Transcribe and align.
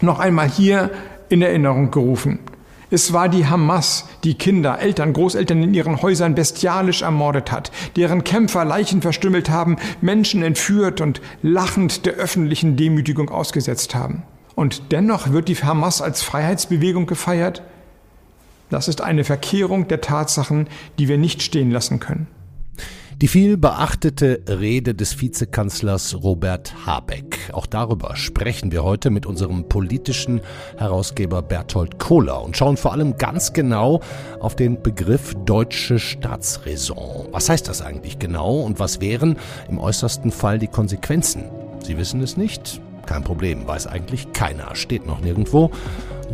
Noch 0.00 0.18
einmal 0.18 0.48
hier 0.48 0.90
in 1.28 1.42
Erinnerung 1.42 1.90
gerufen. 1.90 2.38
Es 2.90 3.12
war 3.12 3.28
die 3.28 3.46
Hamas, 3.46 4.06
die 4.22 4.34
Kinder, 4.34 4.78
Eltern, 4.78 5.14
Großeltern 5.14 5.62
in 5.62 5.74
ihren 5.74 6.00
Häusern 6.02 6.34
bestialisch 6.34 7.02
ermordet 7.02 7.50
hat, 7.50 7.72
deren 7.96 8.22
Kämpfer 8.22 8.64
Leichen 8.64 9.02
verstümmelt 9.02 9.50
haben, 9.50 9.76
Menschen 10.00 10.42
entführt 10.42 11.00
und 11.00 11.20
lachend 11.42 12.06
der 12.06 12.14
öffentlichen 12.14 12.76
Demütigung 12.76 13.30
ausgesetzt 13.30 13.94
haben. 13.94 14.22
Und 14.54 14.92
dennoch 14.92 15.32
wird 15.32 15.48
die 15.48 15.56
Hamas 15.56 16.02
als 16.02 16.22
Freiheitsbewegung 16.22 17.06
gefeiert? 17.06 17.62
Das 18.70 18.86
ist 18.86 19.00
eine 19.00 19.24
Verkehrung 19.24 19.88
der 19.88 20.00
Tatsachen, 20.00 20.68
die 20.98 21.08
wir 21.08 21.18
nicht 21.18 21.42
stehen 21.42 21.70
lassen 21.70 21.98
können. 21.98 22.28
Die 23.24 23.28
viel 23.28 23.56
beachtete 23.56 24.42
Rede 24.46 24.94
des 24.94 25.18
Vizekanzlers 25.18 26.22
Robert 26.22 26.84
Habeck. 26.84 27.38
Auch 27.54 27.64
darüber 27.64 28.16
sprechen 28.16 28.70
wir 28.70 28.84
heute 28.84 29.08
mit 29.08 29.24
unserem 29.24 29.66
politischen 29.66 30.42
Herausgeber 30.76 31.40
Berthold 31.40 31.98
Kohler 31.98 32.42
und 32.42 32.54
schauen 32.54 32.76
vor 32.76 32.92
allem 32.92 33.16
ganz 33.16 33.54
genau 33.54 34.02
auf 34.40 34.56
den 34.56 34.82
Begriff 34.82 35.32
deutsche 35.46 35.98
Staatsräson. 35.98 37.28
Was 37.30 37.48
heißt 37.48 37.66
das 37.66 37.80
eigentlich 37.80 38.18
genau 38.18 38.60
und 38.60 38.78
was 38.78 39.00
wären 39.00 39.38
im 39.70 39.78
äußersten 39.78 40.30
Fall 40.30 40.58
die 40.58 40.68
Konsequenzen? 40.68 41.44
Sie 41.82 41.96
wissen 41.96 42.20
es 42.20 42.36
nicht? 42.36 42.82
Kein 43.06 43.24
Problem, 43.24 43.66
weiß 43.66 43.86
eigentlich 43.86 44.34
keiner, 44.34 44.76
steht 44.76 45.06
noch 45.06 45.22
nirgendwo 45.22 45.70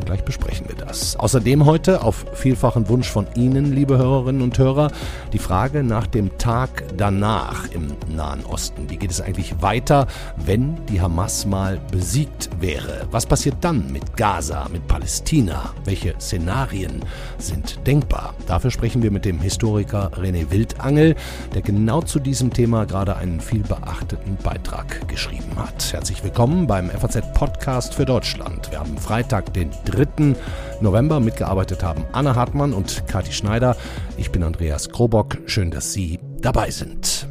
und 0.00 0.06
gleich 0.06 0.24
besprechen 0.24 0.66
wir 0.68 0.76
das. 0.76 1.16
Außerdem 1.16 1.66
heute 1.66 2.02
auf 2.02 2.24
vielfachen 2.32 2.88
Wunsch 2.88 3.08
von 3.10 3.26
Ihnen, 3.34 3.72
liebe 3.74 3.98
Hörerinnen 3.98 4.40
und 4.40 4.58
Hörer, 4.58 4.90
die 5.32 5.38
Frage 5.38 5.84
nach 5.84 6.06
dem 6.06 6.38
Tag 6.38 6.84
danach 6.96 7.70
im 7.70 7.88
Nahen 8.14 8.44
Osten. 8.46 8.88
Wie 8.88 8.96
geht 8.96 9.10
es 9.10 9.20
eigentlich 9.20 9.60
weiter, 9.60 10.06
wenn 10.36 10.86
die 10.86 11.00
Hamas 11.00 11.44
mal 11.44 11.78
besiegt 11.90 12.48
wäre? 12.60 13.06
Was 13.10 13.26
passiert 13.26 13.56
dann 13.60 13.92
mit 13.92 14.16
Gaza, 14.16 14.68
mit 14.72 14.88
Palästina? 14.88 15.74
Welche 15.84 16.14
Szenarien 16.18 17.04
sind 17.38 17.86
denkbar? 17.86 18.34
Dafür 18.46 18.70
sprechen 18.70 19.02
wir 19.02 19.10
mit 19.10 19.26
dem 19.26 19.38
Historiker 19.40 20.10
René 20.14 20.50
Wildangel, 20.50 21.14
der 21.54 21.62
genau 21.62 22.00
zu 22.00 22.20
diesem 22.20 22.52
Thema 22.52 22.86
gerade 22.86 23.16
einen 23.16 23.40
viel 23.40 23.62
beachteten 23.62 24.36
Beitrag 24.42 25.06
geschrieben 25.08 25.56
hat. 25.56 25.92
Herzlich 25.92 26.24
willkommen 26.24 26.66
beim 26.66 26.88
FAZ 26.90 27.20
Podcast 27.34 27.94
für 27.94 28.06
Deutschland. 28.06 28.70
Wir 28.70 28.80
haben 28.80 28.96
Freitag, 28.96 29.52
den 29.52 29.70
3. 29.90 30.34
November. 30.80 31.20
Mitgearbeitet 31.20 31.82
haben 31.82 32.04
Anna 32.12 32.34
Hartmann 32.34 32.72
und 32.72 33.06
Kathi 33.06 33.32
Schneider. 33.32 33.76
Ich 34.16 34.30
bin 34.30 34.42
Andreas 34.42 34.90
Krobock. 34.90 35.38
Schön, 35.46 35.70
dass 35.70 35.92
Sie 35.92 36.18
dabei 36.40 36.70
sind. 36.70 37.28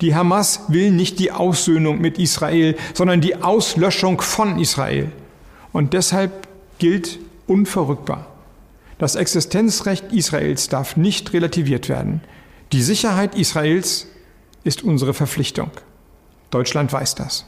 Die 0.00 0.14
Hamas 0.14 0.60
will 0.68 0.92
nicht 0.92 1.18
die 1.18 1.32
Aussöhnung 1.32 2.00
mit 2.00 2.18
Israel, 2.18 2.76
sondern 2.94 3.20
die 3.20 3.42
Auslöschung 3.42 4.20
von 4.20 4.58
Israel. 4.58 5.10
Und 5.72 5.92
deshalb 5.92 6.48
gilt 6.78 7.18
unverrückbar. 7.46 8.26
Das 8.98 9.16
Existenzrecht 9.16 10.12
Israels 10.12 10.68
darf 10.68 10.96
nicht 10.96 11.32
relativiert 11.32 11.88
werden. 11.88 12.20
Die 12.72 12.82
Sicherheit 12.82 13.34
Israels 13.34 14.06
ist 14.64 14.82
unsere 14.82 15.14
Verpflichtung. 15.14 15.70
Deutschland 16.50 16.92
weiß 16.92 17.14
das. 17.14 17.46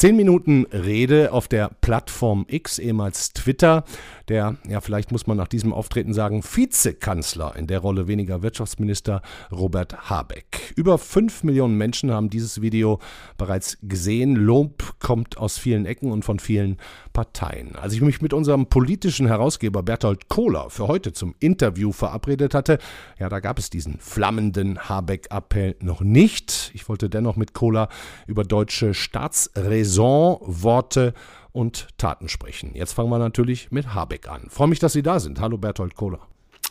Zehn 0.00 0.16
Minuten 0.16 0.64
Rede 0.72 1.30
auf 1.30 1.46
der 1.46 1.70
Plattform 1.82 2.46
X, 2.48 2.78
ehemals 2.78 3.34
Twitter. 3.34 3.84
Der, 4.30 4.54
ja, 4.68 4.80
vielleicht 4.80 5.10
muss 5.10 5.26
man 5.26 5.36
nach 5.36 5.48
diesem 5.48 5.72
Auftreten 5.72 6.12
sagen, 6.14 6.44
Vizekanzler, 6.44 7.56
in 7.56 7.66
der 7.66 7.80
Rolle 7.80 8.06
weniger 8.06 8.42
Wirtschaftsminister 8.42 9.22
Robert 9.50 10.08
Habeck. 10.08 10.72
Über 10.76 10.98
fünf 10.98 11.42
Millionen 11.42 11.76
Menschen 11.76 12.12
haben 12.12 12.30
dieses 12.30 12.62
Video 12.62 13.00
bereits 13.38 13.76
gesehen. 13.82 14.36
Lob 14.36 14.94
kommt 15.00 15.36
aus 15.36 15.58
vielen 15.58 15.84
Ecken 15.84 16.12
und 16.12 16.24
von 16.24 16.38
vielen 16.38 16.76
Parteien. 17.12 17.74
Als 17.74 17.92
ich 17.92 18.02
mich 18.02 18.22
mit 18.22 18.32
unserem 18.32 18.66
politischen 18.66 19.26
Herausgeber 19.26 19.82
Berthold 19.82 20.28
Kohler 20.28 20.70
für 20.70 20.86
heute 20.86 21.12
zum 21.12 21.34
Interview 21.40 21.90
verabredet 21.90 22.54
hatte, 22.54 22.78
ja, 23.18 23.28
da 23.28 23.40
gab 23.40 23.58
es 23.58 23.68
diesen 23.68 23.98
flammenden 23.98 24.88
Habeck-Appell 24.88 25.74
noch 25.80 26.02
nicht. 26.02 26.70
Ich 26.72 26.88
wollte 26.88 27.10
dennoch 27.10 27.34
mit 27.34 27.52
Kohler 27.52 27.88
über 28.28 28.44
deutsche 28.44 28.94
Staatsräson, 28.94 30.38
Worte 30.42 31.14
und 31.52 31.88
Taten 31.98 32.28
sprechen. 32.28 32.72
Jetzt 32.74 32.92
fangen 32.92 33.10
wir 33.10 33.18
natürlich 33.18 33.70
mit 33.70 33.94
Habeck 33.94 34.28
an. 34.28 34.48
freue 34.50 34.68
mich, 34.68 34.78
dass 34.78 34.92
Sie 34.92 35.02
da 35.02 35.20
sind. 35.20 35.40
Hallo 35.40 35.58
Berthold 35.58 35.94
Kohler. 35.94 36.20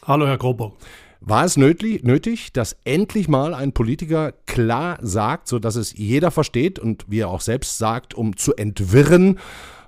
Hallo 0.06 0.26
Herr 0.28 0.38
Grobock. 0.38 0.78
War 1.22 1.44
es 1.44 1.58
nötig, 1.58 2.04
nötig, 2.04 2.54
dass 2.54 2.78
endlich 2.86 3.28
mal 3.28 3.54
ein 3.54 3.74
Politiker 3.74 4.32
klar 4.46 4.98
sagt, 5.02 5.50
so 5.50 5.60
dass 5.60 5.76
es 5.76 5.96
jeder 5.98 6.32
versteht 6.32 6.80
und 6.80 7.06
wie 7.10 7.20
er 7.20 7.28
auch 7.28 7.42
selbst 7.42 7.78
sagt, 7.78 8.14
um 8.14 8.38
zu 8.38 8.56
entwirren, 8.56 9.38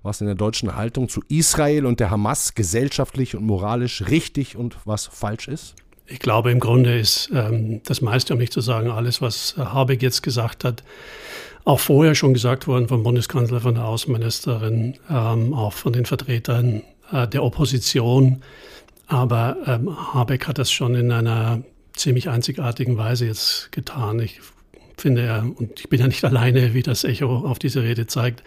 was 0.03 0.19
in 0.19 0.28
der 0.28 0.35
deutschen 0.35 0.75
Haltung 0.75 1.08
zu 1.08 1.22
Israel 1.29 1.85
und 1.85 2.02
der 2.02 2.09
Hamas 2.09 2.53
gesellschaftlich 2.53 3.35
und 3.35 3.46
moralisch 3.46 4.03
richtig 4.09 4.58
und 4.58 4.75
was 4.84 5.08
falsch 5.08 5.47
ist? 5.47 5.75
Ich 6.06 6.19
glaube, 6.19 6.52
im 6.52 6.59
Grunde 6.59 7.00
ist 7.00 7.29
ähm, 7.34 7.81
das 7.85 8.02
meiste, 8.02 8.34
um 8.34 8.40
nicht 8.40 8.52
zu 8.52 8.59
sagen, 8.59 8.91
alles, 8.91 9.22
was 9.22 9.56
Habeck 9.58 10.02
jetzt 10.02 10.23
gesagt 10.23 10.66
hat, 10.66 10.84
auch 11.63 11.79
vorher 11.79 12.16
schon 12.16 12.33
gesagt 12.33 12.67
worden 12.67 12.88
vom 12.88 13.03
Bundeskanzler, 13.03 13.61
von 13.61 13.75
der 13.75 13.85
Außenministerin, 13.85 14.95
ähm, 15.09 15.53
auch 15.53 15.73
von 15.73 15.94
den 15.94 16.05
Vertretern 16.05 16.83
äh, 17.11 17.27
der 17.27 17.44
Opposition. 17.44 18.41
Aber 19.07 19.57
ähm, 19.67 20.13
Habeck 20.13 20.47
hat 20.47 20.57
das 20.57 20.72
schon 20.72 20.95
in 20.95 21.11
einer 21.11 21.63
ziemlich 21.94 22.29
einzigartigen 22.29 22.97
Weise 22.97 23.25
jetzt 23.25 23.72
getan. 23.72 24.19
Ich 24.19 24.39
finde 24.97 25.23
er, 25.23 25.44
und 25.44 25.79
ich 25.79 25.89
bin 25.89 25.99
ja 25.99 26.07
nicht 26.07 26.23
alleine, 26.25 26.73
wie 26.73 26.83
das 26.83 27.03
Echo 27.03 27.45
auf 27.45 27.59
diese 27.59 27.83
Rede 27.83 28.07
zeigt, 28.07 28.43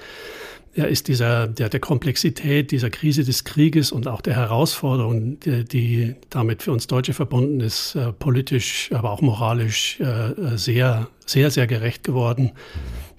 er 0.76 0.88
ist 0.88 1.06
dieser, 1.06 1.46
der, 1.46 1.68
der 1.68 1.78
Komplexität 1.78 2.72
dieser 2.72 2.90
Krise 2.90 3.22
des 3.22 3.44
Krieges 3.44 3.92
und 3.92 4.08
auch 4.08 4.20
der 4.20 4.34
Herausforderung, 4.34 5.38
die, 5.38 5.64
die 5.64 6.14
damit 6.30 6.64
für 6.64 6.72
uns 6.72 6.88
Deutsche 6.88 7.12
verbunden 7.12 7.60
ist, 7.60 7.94
äh, 7.94 8.12
politisch, 8.12 8.90
aber 8.92 9.12
auch 9.12 9.20
moralisch 9.20 10.00
äh, 10.00 10.56
sehr, 10.56 11.08
sehr, 11.26 11.52
sehr 11.52 11.68
gerecht 11.68 12.02
geworden. 12.02 12.52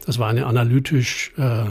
Das 0.06 0.20
war 0.20 0.30
eine 0.30 0.46
analytisch 0.46 1.34
äh, 1.38 1.66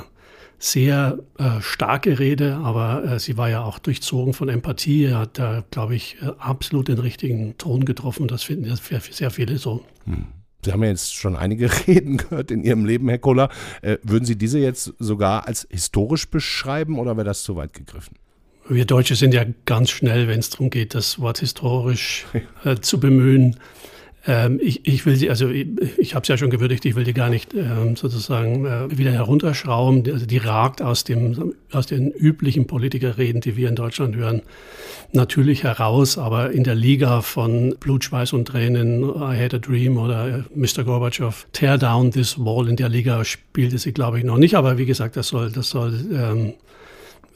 sehr 0.59 1.19
äh, 1.39 1.61
starke 1.61 2.19
Rede, 2.19 2.57
aber 2.57 3.05
äh, 3.05 3.19
sie 3.21 3.37
war 3.37 3.51
ja 3.51 3.63
auch 3.63 3.79
durchzogen 3.79 4.33
von 4.33 4.49
Empathie. 4.49 5.05
Er 5.05 5.19
hat 5.19 5.39
da, 5.39 5.65
glaube 5.71 5.95
ich, 5.95 6.17
äh, 6.23 6.31
absolut 6.39 6.89
den 6.89 6.99
richtigen 6.99 7.59
Ton 7.59 7.85
getroffen. 7.85 8.29
Das 8.29 8.43
finden 8.43 8.65
ja 8.65 8.77
sehr 8.77 9.31
viele 9.31 9.59
so. 9.59 9.85
Hm. 10.05 10.27
Sie 10.65 10.73
haben 10.73 10.83
ja 10.83 10.89
jetzt 10.89 11.15
schon 11.15 11.37
einige 11.37 11.71
Reden 11.87 12.17
gehört 12.17 12.51
in 12.51 12.65
Ihrem 12.65 12.87
Leben, 12.87 13.09
Herr 13.09 13.19
Kohler. 13.19 13.51
Äh, 13.83 13.99
würden 14.03 14.25
Sie 14.25 14.37
diese 14.37 14.59
jetzt 14.59 14.95
sogar 14.99 15.47
als 15.47 15.67
historisch 15.71 16.29
beschreiben 16.29 16.99
oder 16.99 17.17
wäre 17.17 17.27
das 17.27 17.43
zu 17.43 17.57
weit 17.57 17.75
gegriffen? 17.75 18.17
Wir 18.67 18.87
Deutsche 18.87 19.15
sind 19.15 19.35
ja 19.35 19.45
ganz 19.67 19.91
schnell, 19.91 20.27
wenn 20.27 20.41
es 20.41 20.49
darum 20.49 20.71
geht, 20.71 20.95
das 20.95 21.21
Wort 21.21 21.39
historisch 21.39 22.25
äh, 22.65 22.77
zu 22.77 22.99
bemühen. 22.99 23.57
Ähm, 24.27 24.59
ich, 24.63 24.87
ich 24.87 25.05
will 25.05 25.17
sie, 25.17 25.29
also 25.29 25.51
ich, 25.51 25.67
ich 25.99 26.15
habe 26.15 26.23
es 26.23 26.29
ja 26.29 26.37
schon 26.37 26.49
gewürdigt, 26.49 26.85
ich 26.87 26.95
will 26.97 27.05
die 27.05 27.13
gar 27.13 27.29
nicht 27.29 27.53
ähm, 27.53 27.95
sozusagen 27.95 28.65
äh, 28.65 28.97
wieder 28.97 29.13
herunterschrauben. 29.13 30.03
Also 30.11 30.25
die 30.25 30.39
ragt 30.39 30.81
aus, 30.81 31.05
dem, 31.05 31.55
aus 31.73 31.87
den 31.87 32.11
üblichen 32.11 32.67
Politikerreden, 32.67 33.43
die 33.43 33.57
wir 33.57 33.69
in 33.69 33.77
Deutschland 33.77 34.17
hören, 34.17 34.43
natürlich 35.13 35.65
heraus, 35.65 36.17
aber 36.17 36.53
in 36.53 36.65
der 36.65 36.75
Liga 36.75 37.21
von 37.21 37.77
Blut, 37.79 38.05
Schweiß 38.05 38.33
und 38.33 38.47
Tränen, 38.47 39.05
I 39.05 39.37
Had 39.39 39.55
a 39.55 39.59
Dream 39.59 39.99
oder 39.99 40.39
äh, 40.39 40.43
Mr. 40.55 40.85
Gorbachev, 40.85 41.47
Tear 41.53 41.77
Down 41.77 42.11
This 42.11 42.39
Wall, 42.39 42.69
in 42.69 42.77
der 42.77 42.89
Liga 42.89 43.25
spielte 43.25 43.77
sie, 43.77 43.93
glaube 43.93 44.19
ich, 44.19 44.25
noch 44.25 44.39
nicht. 44.39 44.55
Aber 44.55 44.79
wie 44.79 44.87
gesagt, 44.87 45.17
das 45.17 45.29
soll, 45.29 45.53
das 45.53 45.69
soll 45.69 45.93
ähm, 46.13 46.47
äh, 46.47 46.53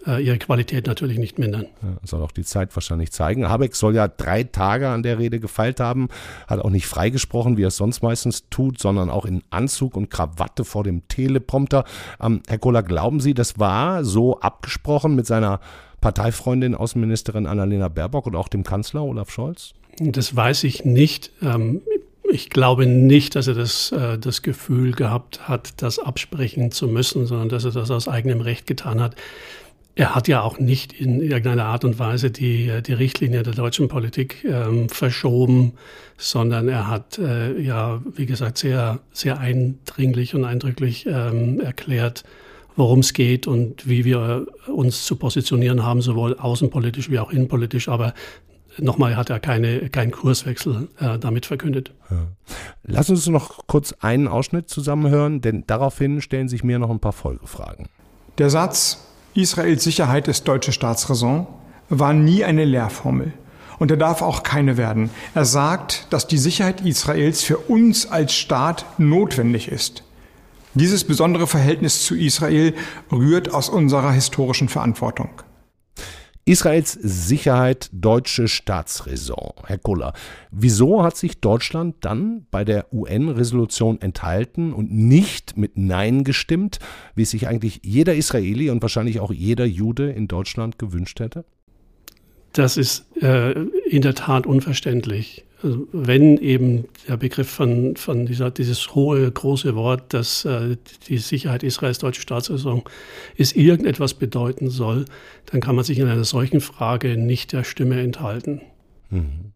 ihre 0.06 0.38
Qualität 0.38 0.86
natürlich 0.86 1.18
nicht 1.18 1.38
mindern. 1.38 1.66
Ja, 1.82 1.96
soll 2.04 2.22
auch 2.22 2.30
die 2.30 2.44
Zeit 2.44 2.74
wahrscheinlich 2.74 3.12
zeigen. 3.12 3.48
Habeck 3.48 3.74
soll 3.74 3.94
ja 3.94 4.08
drei 4.08 4.44
Tage 4.44 4.88
an 4.88 5.02
der 5.02 5.18
Rede 5.18 5.40
gefeilt 5.40 5.80
haben, 5.80 6.08
hat 6.46 6.60
auch 6.60 6.70
nicht 6.70 6.86
freigesprochen, 6.86 7.56
wie 7.56 7.64
er 7.64 7.68
es 7.68 7.76
sonst 7.76 8.02
meistens 8.02 8.48
tut, 8.48 8.78
sondern 8.78 9.10
auch 9.10 9.26
in 9.26 9.42
Anzug 9.50 9.96
und 9.96 10.08
Krawatte 10.10 10.64
vor 10.64 10.84
dem 10.84 11.06
Teleprompter. 11.08 11.84
Ähm, 12.20 12.42
Herr 12.48 12.58
Kohler, 12.58 12.82
glauben 12.82 13.20
Sie, 13.20 13.34
das 13.34 13.58
war 13.58 14.04
so 14.04 14.40
abgesprochen 14.40 15.14
mit 15.14 15.26
seiner 15.26 15.60
Parteifreundin, 16.00 16.74
Außenministerin 16.74 17.46
Annalena 17.46 17.88
Baerbock 17.88 18.26
und 18.26 18.36
auch 18.36 18.48
dem 18.48 18.62
Kanzler 18.62 19.02
Olaf 19.02 19.30
Scholz? 19.30 19.74
Das 19.98 20.34
weiß 20.34 20.64
ich 20.64 20.84
nicht. 20.84 21.32
Ähm, 21.42 21.82
ich 22.30 22.50
glaube 22.50 22.86
nicht, 22.86 23.34
dass 23.34 23.48
er 23.48 23.54
das, 23.54 23.90
äh, 23.92 24.18
das 24.18 24.42
Gefühl 24.42 24.92
gehabt 24.92 25.48
hat, 25.48 25.82
das 25.82 25.98
absprechen 25.98 26.70
zu 26.70 26.86
müssen, 26.86 27.26
sondern 27.26 27.48
dass 27.48 27.64
er 27.64 27.72
das 27.72 27.90
aus 27.90 28.06
eigenem 28.06 28.40
Recht 28.40 28.66
getan 28.66 29.00
hat. 29.00 29.16
Er 29.98 30.14
hat 30.14 30.28
ja 30.28 30.42
auch 30.42 30.60
nicht 30.60 30.92
in 30.92 31.20
irgendeiner 31.20 31.64
Art 31.64 31.84
und 31.84 31.98
Weise 31.98 32.30
die, 32.30 32.70
die 32.86 32.92
Richtlinie 32.92 33.42
der 33.42 33.52
deutschen 33.52 33.88
Politik 33.88 34.44
ähm, 34.44 34.88
verschoben, 34.88 35.72
sondern 36.16 36.68
er 36.68 36.86
hat 36.86 37.18
äh, 37.18 37.58
ja, 37.60 38.00
wie 38.14 38.24
gesagt, 38.24 38.58
sehr, 38.58 39.00
sehr 39.10 39.40
eindringlich 39.40 40.36
und 40.36 40.44
eindrücklich 40.44 41.04
ähm, 41.06 41.58
erklärt, 41.58 42.22
worum 42.76 43.00
es 43.00 43.12
geht 43.12 43.48
und 43.48 43.88
wie 43.88 44.04
wir 44.04 44.46
uns 44.68 45.04
zu 45.04 45.16
positionieren 45.16 45.82
haben, 45.82 46.00
sowohl 46.00 46.38
außenpolitisch 46.38 47.10
wie 47.10 47.18
auch 47.18 47.32
innenpolitisch. 47.32 47.88
Aber 47.88 48.14
nochmal 48.78 49.16
hat 49.16 49.30
er 49.30 49.40
keine, 49.40 49.90
keinen 49.90 50.12
Kurswechsel 50.12 50.86
äh, 51.00 51.18
damit 51.18 51.44
verkündet. 51.44 51.92
Ja. 52.08 52.28
Lass 52.84 53.10
uns 53.10 53.26
noch 53.26 53.66
kurz 53.66 53.92
einen 53.98 54.28
Ausschnitt 54.28 54.68
zusammenhören, 54.68 55.40
denn 55.40 55.64
daraufhin 55.66 56.20
stellen 56.20 56.48
sich 56.48 56.62
mir 56.62 56.78
noch 56.78 56.90
ein 56.90 57.00
paar 57.00 57.12
Folgefragen. 57.12 57.88
Der 58.38 58.48
Satz 58.48 59.07
Israels 59.34 59.84
Sicherheit 59.84 60.28
ist 60.28 60.48
deutsche 60.48 60.72
Staatsräson 60.72 61.46
war 61.88 62.12
nie 62.12 62.44
eine 62.44 62.64
Lehrformel. 62.64 63.32
Und 63.78 63.90
er 63.90 63.96
darf 63.96 64.22
auch 64.22 64.42
keine 64.42 64.76
werden. 64.76 65.10
Er 65.34 65.44
sagt, 65.44 66.08
dass 66.10 66.26
die 66.26 66.38
Sicherheit 66.38 66.80
Israels 66.80 67.42
für 67.42 67.58
uns 67.58 68.10
als 68.10 68.34
Staat 68.34 68.84
notwendig 68.98 69.68
ist. 69.68 70.02
Dieses 70.74 71.04
besondere 71.04 71.46
Verhältnis 71.46 72.04
zu 72.04 72.16
Israel 72.16 72.74
rührt 73.10 73.54
aus 73.54 73.68
unserer 73.68 74.12
historischen 74.12 74.68
Verantwortung. 74.68 75.30
Israels 76.48 76.92
Sicherheit 76.94 77.90
deutsche 77.92 78.48
Staatsräson. 78.48 79.52
Herr 79.66 79.76
Kuller, 79.76 80.14
wieso 80.50 81.02
hat 81.02 81.14
sich 81.14 81.40
Deutschland 81.40 81.96
dann 82.00 82.46
bei 82.50 82.64
der 82.64 82.90
UN-Resolution 82.90 84.00
enthalten 84.00 84.72
und 84.72 84.90
nicht 84.90 85.58
mit 85.58 85.76
Nein 85.76 86.24
gestimmt, 86.24 86.78
wie 87.14 87.22
es 87.22 87.30
sich 87.30 87.48
eigentlich 87.48 87.80
jeder 87.84 88.14
Israeli 88.14 88.70
und 88.70 88.80
wahrscheinlich 88.80 89.20
auch 89.20 89.30
jeder 89.30 89.66
Jude 89.66 90.10
in 90.10 90.26
Deutschland 90.26 90.78
gewünscht 90.78 91.20
hätte? 91.20 91.44
Das 92.54 92.78
ist 92.78 93.04
äh, 93.20 93.52
in 93.90 94.00
der 94.00 94.14
Tat 94.14 94.46
unverständlich. 94.46 95.44
Wenn 95.62 96.38
eben 96.38 96.84
der 97.08 97.16
Begriff 97.16 97.48
von, 97.48 97.96
von 97.96 98.26
dieser, 98.26 98.50
dieses 98.50 98.94
hohe, 98.94 99.30
große 99.30 99.74
Wort, 99.74 100.14
dass 100.14 100.44
äh, 100.44 100.76
die 101.08 101.18
Sicherheit 101.18 101.64
Israels 101.64 101.98
deutsche 101.98 102.20
Staatsräson 102.20 102.82
ist, 103.34 103.56
irgendetwas 103.56 104.14
bedeuten 104.14 104.70
soll, 104.70 105.04
dann 105.46 105.60
kann 105.60 105.74
man 105.74 105.84
sich 105.84 105.98
in 105.98 106.06
einer 106.06 106.24
solchen 106.24 106.60
Frage 106.60 107.16
nicht 107.16 107.52
der 107.52 107.64
Stimme 107.64 108.00
enthalten. 108.00 108.60
Mhm. 109.10 109.52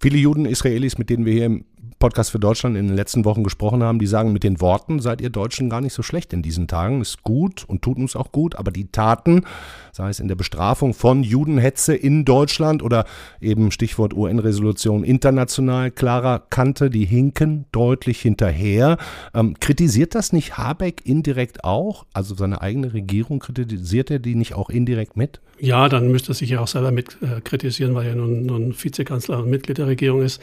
Viele 0.00 0.18
Juden, 0.18 0.44
Israelis, 0.44 0.98
mit 0.98 1.10
denen 1.10 1.24
wir 1.24 1.32
hier 1.32 1.46
im 1.46 1.64
Podcast 1.98 2.30
für 2.30 2.38
Deutschland 2.38 2.76
in 2.76 2.88
den 2.88 2.96
letzten 2.96 3.24
Wochen 3.24 3.42
gesprochen 3.42 3.82
haben, 3.82 3.98
die 3.98 4.06
sagen, 4.06 4.32
mit 4.32 4.44
den 4.44 4.60
Worten 4.60 5.00
seid 5.00 5.20
ihr 5.20 5.30
Deutschen 5.30 5.70
gar 5.70 5.80
nicht 5.80 5.92
so 5.92 6.02
schlecht 6.02 6.32
in 6.32 6.42
diesen 6.42 6.68
Tagen. 6.68 7.00
Ist 7.00 7.22
gut 7.22 7.64
und 7.66 7.82
tut 7.82 7.98
uns 7.98 8.16
auch 8.16 8.32
gut, 8.32 8.56
aber 8.56 8.70
die 8.70 8.90
Taten, 8.90 9.44
sei 9.92 10.08
es 10.10 10.20
in 10.20 10.28
der 10.28 10.34
Bestrafung 10.34 10.94
von 10.94 11.22
Judenhetze 11.22 11.94
in 11.94 12.24
Deutschland 12.24 12.82
oder 12.82 13.04
eben 13.40 13.70
Stichwort 13.70 14.14
UN-Resolution 14.14 15.04
international 15.04 15.90
klarer 15.90 16.42
Kante, 16.50 16.90
die 16.90 17.04
hinken 17.04 17.66
deutlich 17.72 18.20
hinterher. 18.20 18.98
Ähm, 19.34 19.58
kritisiert 19.60 20.14
das 20.14 20.32
nicht 20.32 20.58
Habeck 20.58 21.02
indirekt 21.04 21.64
auch? 21.64 22.06
Also 22.12 22.34
seine 22.34 22.62
eigene 22.62 22.92
Regierung 22.92 23.40
kritisiert 23.40 24.10
er 24.10 24.18
die 24.18 24.34
nicht 24.34 24.54
auch 24.54 24.70
indirekt 24.70 25.16
mit? 25.16 25.40
Ja, 25.60 25.88
dann 25.88 26.10
müsste 26.10 26.32
er 26.32 26.34
sich 26.34 26.50
ja 26.50 26.60
auch 26.60 26.68
selber 26.68 26.92
mit 26.92 27.18
äh, 27.22 27.40
kritisieren, 27.40 27.94
weil 27.94 28.06
er 28.06 28.14
nun, 28.14 28.46
nun 28.46 28.74
Vizekanzler 28.78 29.38
und 29.38 29.50
Mitglied 29.50 29.78
der 29.78 29.86
Regierung 29.86 30.22
ist. 30.22 30.40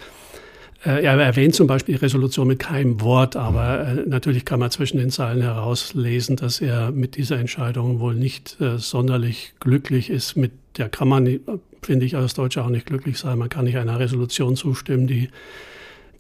Äh, 0.85 1.03
er 1.03 1.19
erwähnt 1.19 1.55
zum 1.55 1.67
Beispiel 1.67 1.95
die 1.95 2.01
Resolution 2.01 2.47
mit 2.47 2.59
keinem 2.59 3.01
Wort, 3.01 3.35
aber 3.35 3.87
äh, 3.87 3.95
natürlich 4.05 4.45
kann 4.45 4.59
man 4.59 4.71
zwischen 4.71 4.97
den 4.97 5.09
Zeilen 5.09 5.41
herauslesen, 5.41 6.35
dass 6.35 6.61
er 6.61 6.91
mit 6.91 7.17
dieser 7.17 7.39
Entscheidung 7.39 7.99
wohl 7.99 8.13
nicht 8.13 8.59
äh, 8.61 8.77
sonderlich 8.77 9.53
glücklich 9.59 10.09
ist. 10.09 10.35
Mit 10.35 10.51
der 10.77 10.89
kann 10.89 11.07
man, 11.07 11.39
finde 11.81 12.05
ich, 12.05 12.15
als 12.15 12.35
Deutscher 12.35 12.65
auch 12.65 12.69
nicht 12.69 12.85
glücklich 12.85 13.17
sein. 13.17 13.39
Man 13.39 13.49
kann 13.49 13.65
nicht 13.65 13.77
einer 13.77 13.99
Resolution 13.99 14.55
zustimmen, 14.55 15.07
die 15.07 15.29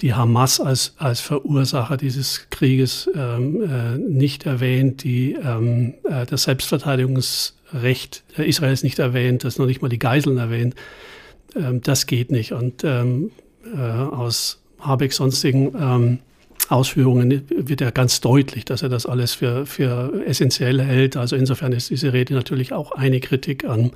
die 0.01 0.13
Hamas 0.13 0.59
als, 0.59 0.93
als 0.97 1.21
Verursacher 1.21 1.95
dieses 1.95 2.49
Krieges 2.49 3.09
ähm, 3.15 3.61
äh, 3.61 3.97
nicht 3.97 4.45
erwähnt, 4.45 5.03
die 5.03 5.33
ähm, 5.33 5.93
äh, 6.03 6.25
das 6.25 6.43
Selbstverteidigungsrecht 6.43 8.23
Israels 8.37 8.83
nicht 8.83 8.99
erwähnt, 8.99 9.45
das 9.45 9.57
noch 9.57 9.65
nicht 9.65 9.81
mal 9.81 9.87
die 9.87 9.99
Geiseln 9.99 10.37
erwähnt. 10.37 10.75
Ähm, 11.55 11.81
das 11.81 12.07
geht 12.07 12.29
nicht. 12.29 12.51
Und 12.51 12.83
ähm, 12.83 13.31
äh, 13.73 13.79
aus 13.79 14.59
Habecks 14.79 15.17
sonstigen 15.17 15.73
ähm, 15.79 16.19
Ausführungen 16.69 17.43
wird 17.49 17.81
ja 17.81 17.91
ganz 17.91 18.21
deutlich, 18.21 18.65
dass 18.65 18.81
er 18.81 18.89
das 18.89 19.05
alles 19.05 19.33
für, 19.33 19.65
für 19.65 20.23
essentiell 20.25 20.81
hält. 20.81 21.15
Also 21.15 21.35
insofern 21.35 21.71
ist 21.73 21.89
diese 21.91 22.11
Rede 22.11 22.33
natürlich 22.33 22.73
auch 22.73 22.91
eine 22.91 23.19
Kritik 23.19 23.65
an, 23.65 23.91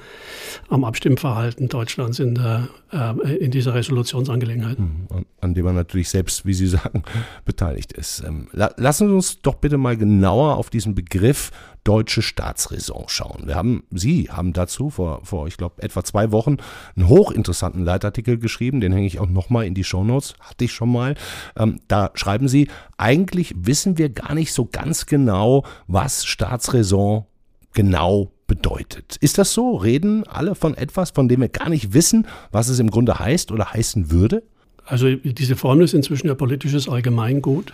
am 0.70 0.84
Abstimmverhalten 0.84 1.68
Deutschlands 1.68 2.20
in, 2.20 2.36
der, 2.36 2.68
äh, 2.92 3.38
in 3.38 3.52
dieser 3.52 3.74
Resolutionsangelegenheit. 3.74 4.78
Hm, 4.78 5.26
an 5.42 5.54
dem 5.54 5.66
man 5.66 5.76
natürlich 5.76 6.10
selbst, 6.10 6.46
wie 6.46 6.54
Sie 6.54 6.68
sagen, 6.68 7.04
beteiligt 7.46 7.94
ist. 7.94 8.24
Ähm, 8.26 8.48
lassen 8.54 9.08
Sie 9.08 9.14
uns 9.14 9.42
doch 9.42 9.56
bitte 9.56 9.78
mal 9.78 9.98
genauer 9.98 10.58
auf 10.58 10.70
diesen 10.70 10.96
Begriff 10.96 11.52
deutsche 11.84 12.22
Staatsräson 12.22 13.06
schauen. 13.08 13.48
Wir 13.48 13.56
haben, 13.56 13.84
Sie 13.92 14.30
haben 14.30 14.54
dazu 14.54 14.90
vor, 14.90 15.22
vor 15.24 15.48
ich 15.48 15.58
glaube, 15.58 15.82
etwa 15.82 16.04
zwei 16.04 16.32
Wochen 16.32 16.58
einen 16.96 17.08
hochinteressanten 17.08 17.84
Leitartikel 17.84 18.38
geschrieben, 18.38 18.82
den 18.82 18.92
hänge 18.92 19.08
ich 19.08 19.20
auch 19.20 19.30
nochmal 19.30 19.66
in 19.66 19.74
die 19.74 19.84
Shownotes, 19.84 20.36
hatte 20.40 20.66
ich 20.66 20.74
schon 20.74 20.92
mal. 20.92 21.16
Ähm, 21.58 21.80
da 21.88 22.12
schreiben 22.14 22.48
Sie, 22.48 22.68
eigentlich 22.98 23.54
wissen 23.58 23.98
wir 23.98 24.10
gar 24.10 24.36
nicht 24.36 24.54
so 24.54 24.66
ganz 24.66 25.06
genau, 25.06 25.66
was 25.88 26.26
Staatsräson 26.26 27.26
genau 27.74 28.32
bedeutet. 28.48 29.16
Ist 29.18 29.38
das 29.38 29.54
so? 29.54 29.78
Reden 29.78 30.28
alle 30.28 30.56
von 30.56 30.76
etwas, 30.76 31.12
von 31.12 31.30
dem 31.30 31.40
wir 31.42 31.50
gar 31.50 31.70
nicht 31.70 31.94
wissen, 31.94 32.28
was 32.52 32.68
es 32.68 32.80
im 32.80 32.90
Grunde 32.90 33.18
heißt 33.18 33.52
oder 33.52 33.72
heißen 33.72 34.12
würde? 34.12 34.44
Also 34.90 35.16
diese 35.16 35.56
Formel 35.56 35.86
ist 35.86 35.94
inzwischen 35.94 36.28
ja 36.28 36.36
politisches 36.36 36.90
Allgemeingut. 36.90 37.74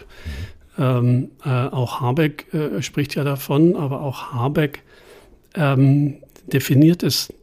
Ähm, 0.77 1.29
äh, 1.45 1.50
auch 1.50 2.01
Habeck 2.01 2.53
äh, 2.53 2.81
spricht 2.81 3.15
ja 3.15 3.23
davon, 3.23 3.75
aber 3.75 4.01
auch 4.01 4.33
Habeck 4.33 4.83
ähm, 5.56 6.15
definiert 6.51 7.03
es 7.03 7.33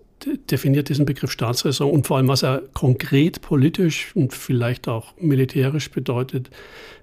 definiert 0.51 0.89
diesen 0.89 1.05
Begriff 1.05 1.33
Staatsräson 1.33 1.91
und 1.91 2.07
vor 2.07 2.17
allem, 2.17 2.29
was 2.29 2.45
er 2.45 2.63
konkret 2.75 3.43
politisch 3.43 4.13
und 4.15 4.33
vielleicht 4.33 4.87
auch 4.87 5.15
militärisch 5.19 5.91
bedeutet, 5.91 6.51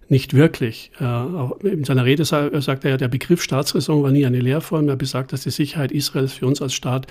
nicht 0.07 0.33
wirklich. 0.33 0.91
Äh, 0.99 1.67
in 1.67 1.83
seiner 1.83 2.05
Rede 2.05 2.23
sagt 2.23 2.85
er 2.85 2.91
ja, 2.91 2.97
der 2.97 3.07
Begriff 3.09 3.41
Staatsräson 3.41 4.03
war 4.03 4.11
nie 4.11 4.25
eine 4.25 4.39
Lehrform. 4.39 4.87
Er 4.87 4.95
besagt, 4.95 5.33
dass 5.33 5.41
die 5.41 5.51
Sicherheit 5.51 5.91
Israels 5.91 6.33
für 6.33 6.47
uns 6.47 6.61
als 6.61 6.73
Staat 6.73 7.07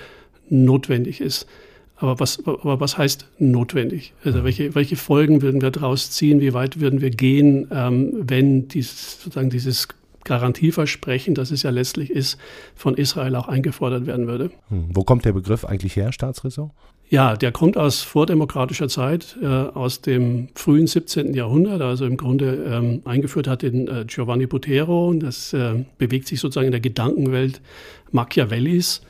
notwendig 0.49 1.21
ist. 1.21 1.47
Aber 1.99 2.19
was, 2.19 2.45
aber 2.45 2.79
was 2.79 2.97
heißt 2.97 3.27
notwendig? 3.39 4.13
Also 4.23 4.43
welche, 4.43 4.73
welche 4.73 4.95
Folgen 4.95 5.41
würden 5.41 5.61
wir 5.61 5.69
daraus 5.69 6.11
ziehen? 6.11 6.39
Wie 6.39 6.53
weit 6.53 6.79
würden 6.79 7.01
wir 7.01 7.09
gehen, 7.09 7.67
ähm, 7.71 8.13
wenn 8.21 8.69
dies, 8.69 9.21
sozusagen 9.21 9.49
dieses 9.49 9.89
Garantieversprechen, 10.23 11.35
das 11.35 11.51
es 11.51 11.63
ja 11.63 11.71
letztlich 11.71 12.09
ist, 12.09 12.37
von 12.75 12.95
Israel 12.95 13.35
auch 13.35 13.49
eingefordert 13.49 14.05
werden 14.05 14.27
würde? 14.27 14.51
Hm. 14.69 14.89
Wo 14.93 15.03
kommt 15.03 15.25
der 15.25 15.33
Begriff 15.33 15.65
eigentlich 15.65 15.95
her, 15.95 16.13
Staatsräson? 16.13 16.71
Ja, 17.11 17.35
der 17.35 17.51
kommt 17.51 17.75
aus 17.75 18.03
vordemokratischer 18.03 18.87
Zeit, 18.87 19.35
äh, 19.41 19.47
aus 19.47 20.01
dem 20.01 20.49
frühen 20.53 20.85
17. 20.85 21.33
Jahrhundert, 21.33 21.81
also 21.81 22.05
im 22.05 22.17
Grunde 22.17 22.63
ähm, 22.67 23.01
eingeführt 23.03 23.47
hat 23.47 23.63
den 23.63 23.87
äh, 23.87 24.05
Giovanni 24.05 24.45
Botero. 24.45 25.11
Das 25.15 25.51
äh, 25.53 25.85
bewegt 25.97 26.27
sich 26.27 26.39
sozusagen 26.39 26.67
in 26.67 26.71
der 26.71 26.81
Gedankenwelt 26.81 27.61
Machiavellis. 28.11 29.01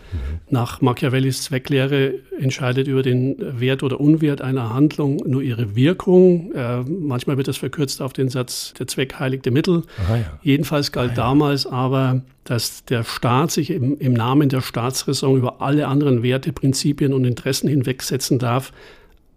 Nach 0.50 0.82
Machiavellis 0.82 1.44
Zwecklehre 1.44 2.16
entscheidet 2.40 2.88
über 2.88 3.04
den 3.04 3.36
Wert 3.60 3.84
oder 3.84 4.00
Unwert 4.00 4.42
einer 4.42 4.74
Handlung 4.74 5.18
nur 5.18 5.44
ihre 5.44 5.76
Wirkung. 5.76 6.52
Äh, 6.54 6.82
manchmal 6.82 7.38
wird 7.38 7.48
das 7.48 7.58
verkürzt 7.58 8.02
auf 8.02 8.14
den 8.14 8.30
Satz, 8.30 8.74
der 8.80 8.88
Zweck 8.88 9.20
heiligte 9.20 9.52
Mittel. 9.52 9.84
Ja. 10.10 10.40
Jedenfalls 10.42 10.92
galt 10.92 11.12
Aha, 11.12 11.18
ja. 11.18 11.24
damals 11.24 11.68
aber, 11.68 12.22
dass 12.44 12.86
der 12.86 13.04
Staat 13.04 13.52
sich 13.52 13.70
im, 13.70 13.98
im 14.00 14.14
Namen 14.14 14.50
der 14.50 14.62
Staatsräson 14.62 15.38
über 15.38 15.62
alle 15.62 15.88
anderen 15.88 16.24
Werte, 16.24 16.54
Prinzipien 16.54 17.14
und 17.14 17.26
Interessen 17.26 17.70
hinwegsetzen 17.70 18.40
darf, 18.40 18.74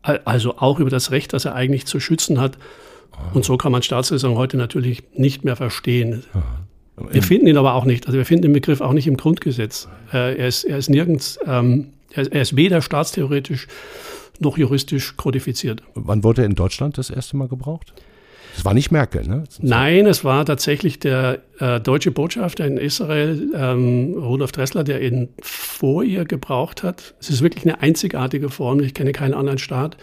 also 0.02 0.56
auch 0.56 0.80
über 0.80 0.90
das 0.90 1.10
Recht, 1.10 1.34
das 1.34 1.44
er 1.44 1.54
eigentlich 1.54 1.86
zu 1.86 2.00
schützen 2.00 2.40
hat. 2.40 2.56
Und 3.34 3.44
so 3.44 3.58
kann 3.58 3.72
man 3.72 3.82
Staatsräson 3.82 4.36
heute 4.36 4.56
natürlich 4.56 5.02
nicht 5.14 5.44
mehr 5.44 5.54
verstehen. 5.54 6.24
Aha. 6.32 6.62
Wir 6.96 7.22
finden 7.22 7.46
ihn 7.46 7.56
aber 7.56 7.74
auch 7.74 7.84
nicht. 7.84 8.06
Also 8.06 8.18
wir 8.18 8.26
finden 8.26 8.42
den 8.42 8.52
Begriff 8.52 8.80
auch 8.80 8.92
nicht 8.92 9.06
im 9.06 9.16
Grundgesetz. 9.16 9.88
Äh, 10.12 10.36
er, 10.36 10.48
ist, 10.48 10.64
er 10.64 10.78
ist 10.78 10.90
nirgends, 10.90 11.38
ähm, 11.46 11.88
er, 12.12 12.30
er 12.32 12.42
ist 12.42 12.56
weder 12.56 12.82
staatstheoretisch 12.82 13.66
noch 14.38 14.58
juristisch 14.58 15.16
kodifiziert. 15.16 15.82
Wann 15.94 16.24
wurde 16.24 16.42
er 16.42 16.46
in 16.46 16.54
Deutschland 16.54 16.98
das 16.98 17.10
erste 17.10 17.36
Mal 17.36 17.48
gebraucht? 17.48 17.94
Das 18.54 18.64
war 18.66 18.74
nicht 18.74 18.90
Merkel, 18.90 19.26
ne? 19.26 19.44
Nein, 19.60 20.06
es 20.06 20.24
war 20.24 20.44
tatsächlich 20.44 20.98
der 20.98 21.38
äh, 21.58 21.80
deutsche 21.80 22.10
Botschafter 22.10 22.66
in 22.66 22.76
Israel, 22.76 23.50
ähm, 23.54 24.14
Rudolf 24.14 24.52
Dressler, 24.52 24.84
der 24.84 25.00
ihn 25.00 25.30
vor 25.40 26.04
ihr 26.04 26.26
gebraucht 26.26 26.82
hat. 26.82 27.14
Es 27.18 27.30
ist 27.30 27.40
wirklich 27.40 27.64
eine 27.64 27.80
einzigartige 27.80 28.50
Form. 28.50 28.80
Ich 28.80 28.92
kenne 28.92 29.12
keinen 29.12 29.32
anderen 29.32 29.58
Staat, 29.58 29.96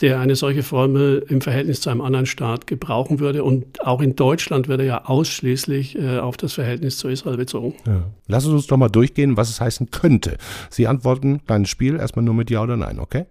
der 0.00 0.18
eine 0.18 0.34
solche 0.34 0.62
Formel 0.62 1.24
im 1.28 1.40
Verhältnis 1.40 1.80
zu 1.80 1.90
einem 1.90 2.00
anderen 2.00 2.26
Staat 2.26 2.66
gebrauchen 2.66 3.20
würde. 3.20 3.44
Und 3.44 3.86
auch 3.86 4.00
in 4.00 4.16
Deutschland 4.16 4.68
wird 4.68 4.80
er 4.80 4.86
ja 4.86 5.04
ausschließlich 5.04 5.98
äh, 5.98 6.18
auf 6.18 6.36
das 6.36 6.54
Verhältnis 6.54 6.96
zu 6.98 7.08
Israel 7.08 7.36
bezogen. 7.36 7.74
Ja. 7.86 8.04
Lassen 8.26 8.48
Sie 8.48 8.54
uns 8.54 8.66
doch 8.66 8.76
mal 8.76 8.88
durchgehen, 8.88 9.36
was 9.36 9.50
es 9.50 9.60
heißen 9.60 9.90
könnte. 9.90 10.38
Sie 10.70 10.86
antworten, 10.86 11.44
kleines 11.44 11.68
Spiel, 11.68 11.96
erstmal 11.96 12.24
nur 12.24 12.34
mit 12.34 12.50
Ja 12.50 12.62
oder 12.62 12.76
Nein, 12.76 12.98
okay? 12.98 13.26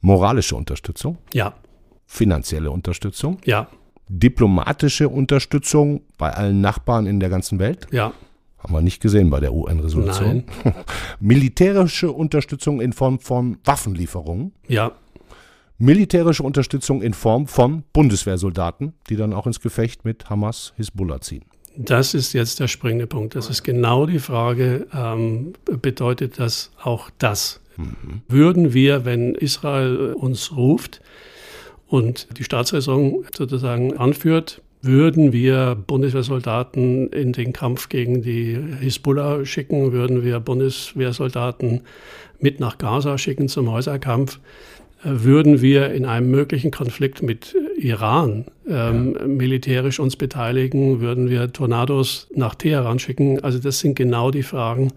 Moralische 0.00 0.56
Unterstützung? 0.56 1.18
Ja. 1.34 1.54
Finanzielle 2.06 2.70
Unterstützung? 2.70 3.38
Ja. 3.44 3.68
Diplomatische 4.08 5.08
Unterstützung 5.08 6.02
bei 6.18 6.32
allen 6.32 6.60
Nachbarn 6.60 7.06
in 7.06 7.20
der 7.20 7.30
ganzen 7.30 7.58
Welt? 7.58 7.86
Ja. 7.90 8.12
Haben 8.58 8.74
wir 8.74 8.82
nicht 8.82 9.00
gesehen 9.00 9.30
bei 9.30 9.40
der 9.40 9.54
UN-Resolution. 9.54 10.44
Militärische 11.20 12.12
Unterstützung 12.12 12.80
in 12.80 12.92
Form 12.92 13.18
von 13.18 13.58
Waffenlieferungen? 13.64 14.52
Ja. 14.68 14.92
Militärische 15.80 16.42
Unterstützung 16.42 17.02
in 17.02 17.14
Form 17.14 17.46
von 17.46 17.82
Bundeswehrsoldaten, 17.92 18.92
die 19.08 19.16
dann 19.16 19.32
auch 19.32 19.46
ins 19.46 19.60
Gefecht 19.60 20.04
mit 20.04 20.28
Hamas, 20.30 20.74
Hisbollah 20.76 21.20
ziehen. 21.20 21.44
Das 21.76 22.14
ist 22.14 22.32
jetzt 22.34 22.60
der 22.60 22.68
springende 22.68 23.06
Punkt. 23.06 23.34
Das 23.34 23.48
ist 23.48 23.62
genau 23.62 24.04
die 24.04 24.18
Frage, 24.18 24.86
ähm, 24.92 25.54
bedeutet 25.64 26.38
das 26.38 26.70
auch 26.82 27.10
das? 27.18 27.60
Mhm. 27.76 28.22
Würden 28.28 28.74
wir, 28.74 29.04
wenn 29.04 29.34
Israel 29.34 30.12
uns 30.12 30.54
ruft 30.54 31.00
und 31.86 32.38
die 32.38 32.44
Staatsräson 32.44 33.24
sozusagen 33.34 33.96
anführt, 33.96 34.60
würden 34.82 35.32
wir 35.32 35.74
Bundeswehrsoldaten 35.74 37.10
in 37.10 37.32
den 37.32 37.52
Kampf 37.52 37.88
gegen 37.88 38.22
die 38.22 38.58
Hisbollah 38.80 39.44
schicken? 39.44 39.92
Würden 39.92 40.24
wir 40.24 40.40
Bundeswehrsoldaten 40.40 41.82
mit 42.38 42.60
nach 42.60 42.78
Gaza 42.78 43.16
schicken 43.18 43.48
zum 43.48 43.70
Häuserkampf? 43.70 44.40
Würden 45.02 45.62
wir 45.62 45.92
in 45.92 46.04
einem 46.04 46.30
möglichen 46.30 46.70
Konflikt 46.70 47.22
mit 47.22 47.56
Iran 47.78 48.44
ähm, 48.68 49.16
ja. 49.18 49.26
militärisch 49.26 49.98
uns 49.98 50.16
beteiligen? 50.16 51.00
Würden 51.00 51.30
wir 51.30 51.52
Tornados 51.52 52.28
nach 52.34 52.54
Teheran 52.54 52.98
schicken? 52.98 53.42
Also 53.42 53.58
das 53.58 53.80
sind 53.80 53.94
genau 53.94 54.30
die 54.30 54.42
Fragen, 54.42 54.92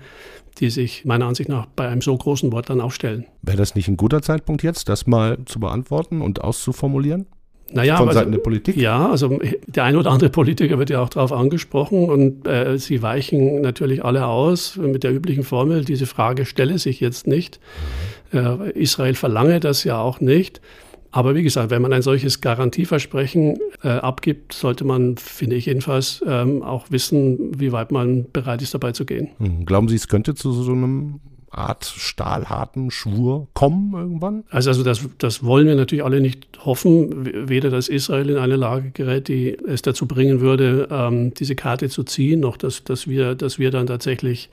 die 0.59 0.69
sich 0.69 1.05
meiner 1.05 1.25
Ansicht 1.25 1.49
nach 1.49 1.67
bei 1.67 1.87
einem 1.87 2.01
so 2.01 2.15
großen 2.17 2.51
Wort 2.51 2.69
dann 2.69 2.81
auch 2.81 2.91
stellen. 2.91 3.25
Wäre 3.41 3.57
das 3.57 3.75
nicht 3.75 3.87
ein 3.87 3.97
guter 3.97 4.21
Zeitpunkt 4.21 4.61
jetzt, 4.61 4.89
das 4.89 5.07
mal 5.07 5.37
zu 5.45 5.59
beantworten 5.59 6.21
und 6.21 6.41
auszuformulieren? 6.41 7.25
Naja, 7.73 7.97
von 7.97 8.07
Seiten 8.07 8.17
also, 8.19 8.31
der 8.31 8.37
Politik? 8.39 8.77
Ja, 8.77 9.09
also 9.09 9.39
der 9.65 9.83
ein 9.85 9.95
oder 9.95 10.11
andere 10.11 10.29
Politiker 10.29 10.77
wird 10.77 10.91
ja 10.91 11.01
auch 11.01 11.09
darauf 11.09 11.31
angesprochen 11.31 12.09
und 12.09 12.47
äh, 12.47 12.77
sie 12.77 13.01
weichen 13.01 13.61
natürlich 13.61 14.05
alle 14.05 14.27
aus 14.27 14.77
mit 14.77 15.03
der 15.03 15.11
üblichen 15.13 15.43
Formel, 15.43 15.83
diese 15.83 16.05
Frage 16.05 16.45
stelle 16.45 16.77
sich 16.77 16.99
jetzt 16.99 17.25
nicht. 17.25 17.55
Äh, 17.55 17.59
Israel 18.37 19.15
verlange 19.15 19.59
das 19.59 19.83
ja 19.83 19.99
auch 19.99 20.19
nicht. 20.19 20.61
Aber 21.11 21.35
wie 21.35 21.43
gesagt, 21.43 21.69
wenn 21.69 21.83
man 21.83 21.93
ein 21.93 22.01
solches 22.01 22.41
Garantieversprechen 22.41 23.59
äh, 23.83 23.89
abgibt, 23.89 24.51
sollte 24.51 24.83
man, 24.83 25.15
finde 25.17 25.55
ich 25.55 25.67
jedenfalls, 25.67 26.23
ähm, 26.27 26.63
auch 26.63 26.87
wissen, 26.89 27.59
wie 27.59 27.71
weit 27.71 27.91
man 27.91 28.31
bereit 28.31 28.63
ist, 28.63 28.73
dabei 28.73 28.93
zu 28.93 29.05
gehen. 29.05 29.29
Hm, 29.37 29.65
glauben 29.67 29.89
Sie, 29.89 29.95
es 29.95 30.07
könnte 30.07 30.33
zu 30.33 30.51
so 30.51 30.71
einem 30.71 31.19
Art 31.53 31.85
stahlharten 31.85 32.89
Schwur 32.89 33.47
kommen 33.53 33.93
irgendwann? 33.93 34.43
Also, 34.49 34.71
also 34.71 34.83
das, 34.83 35.07
das 35.19 35.43
wollen 35.43 35.67
wir 35.67 35.75
natürlich 35.75 36.03
alle 36.03 36.19
nicht 36.19 36.47
hoffen. 36.65 37.47
Weder, 37.47 37.69
dass 37.69 37.89
Israel 37.89 38.31
in 38.31 38.37
eine 38.37 38.55
Lage 38.55 38.89
gerät, 38.89 39.27
die 39.27 39.55
es 39.67 39.83
dazu 39.83 40.07
bringen 40.07 40.41
würde, 40.41 40.87
ähm, 40.89 41.33
diese 41.35 41.55
Karte 41.55 41.89
zu 41.89 42.03
ziehen, 42.03 42.39
noch 42.39 42.57
dass, 42.57 42.83
dass, 42.83 43.07
wir, 43.07 43.35
dass 43.35 43.59
wir 43.59 43.69
dann 43.69 43.85
tatsächlich 43.85 44.49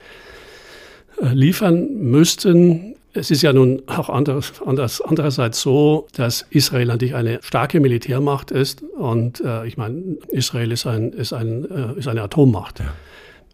äh, 1.19 1.33
liefern 1.33 1.95
müssten. 1.95 2.95
Es 3.13 3.29
ist 3.29 3.41
ja 3.41 3.51
nun 3.51 3.81
auch 3.87 4.09
anders, 4.09 4.61
anders, 4.65 5.01
andererseits 5.01 5.61
so, 5.61 6.07
dass 6.15 6.45
Israel 6.49 6.87
natürlich 6.87 7.15
eine 7.15 7.39
starke 7.41 7.79
Militärmacht 7.79 8.51
ist. 8.51 8.83
Und 8.83 9.41
äh, 9.41 9.67
ich 9.67 9.75
meine, 9.75 10.17
Israel 10.29 10.71
ist, 10.71 10.87
ein, 10.87 11.11
ist, 11.11 11.33
ein, 11.33 11.69
äh, 11.69 11.99
ist 11.99 12.07
eine 12.07 12.21
Atommacht. 12.21 12.79
Ja 12.79 12.93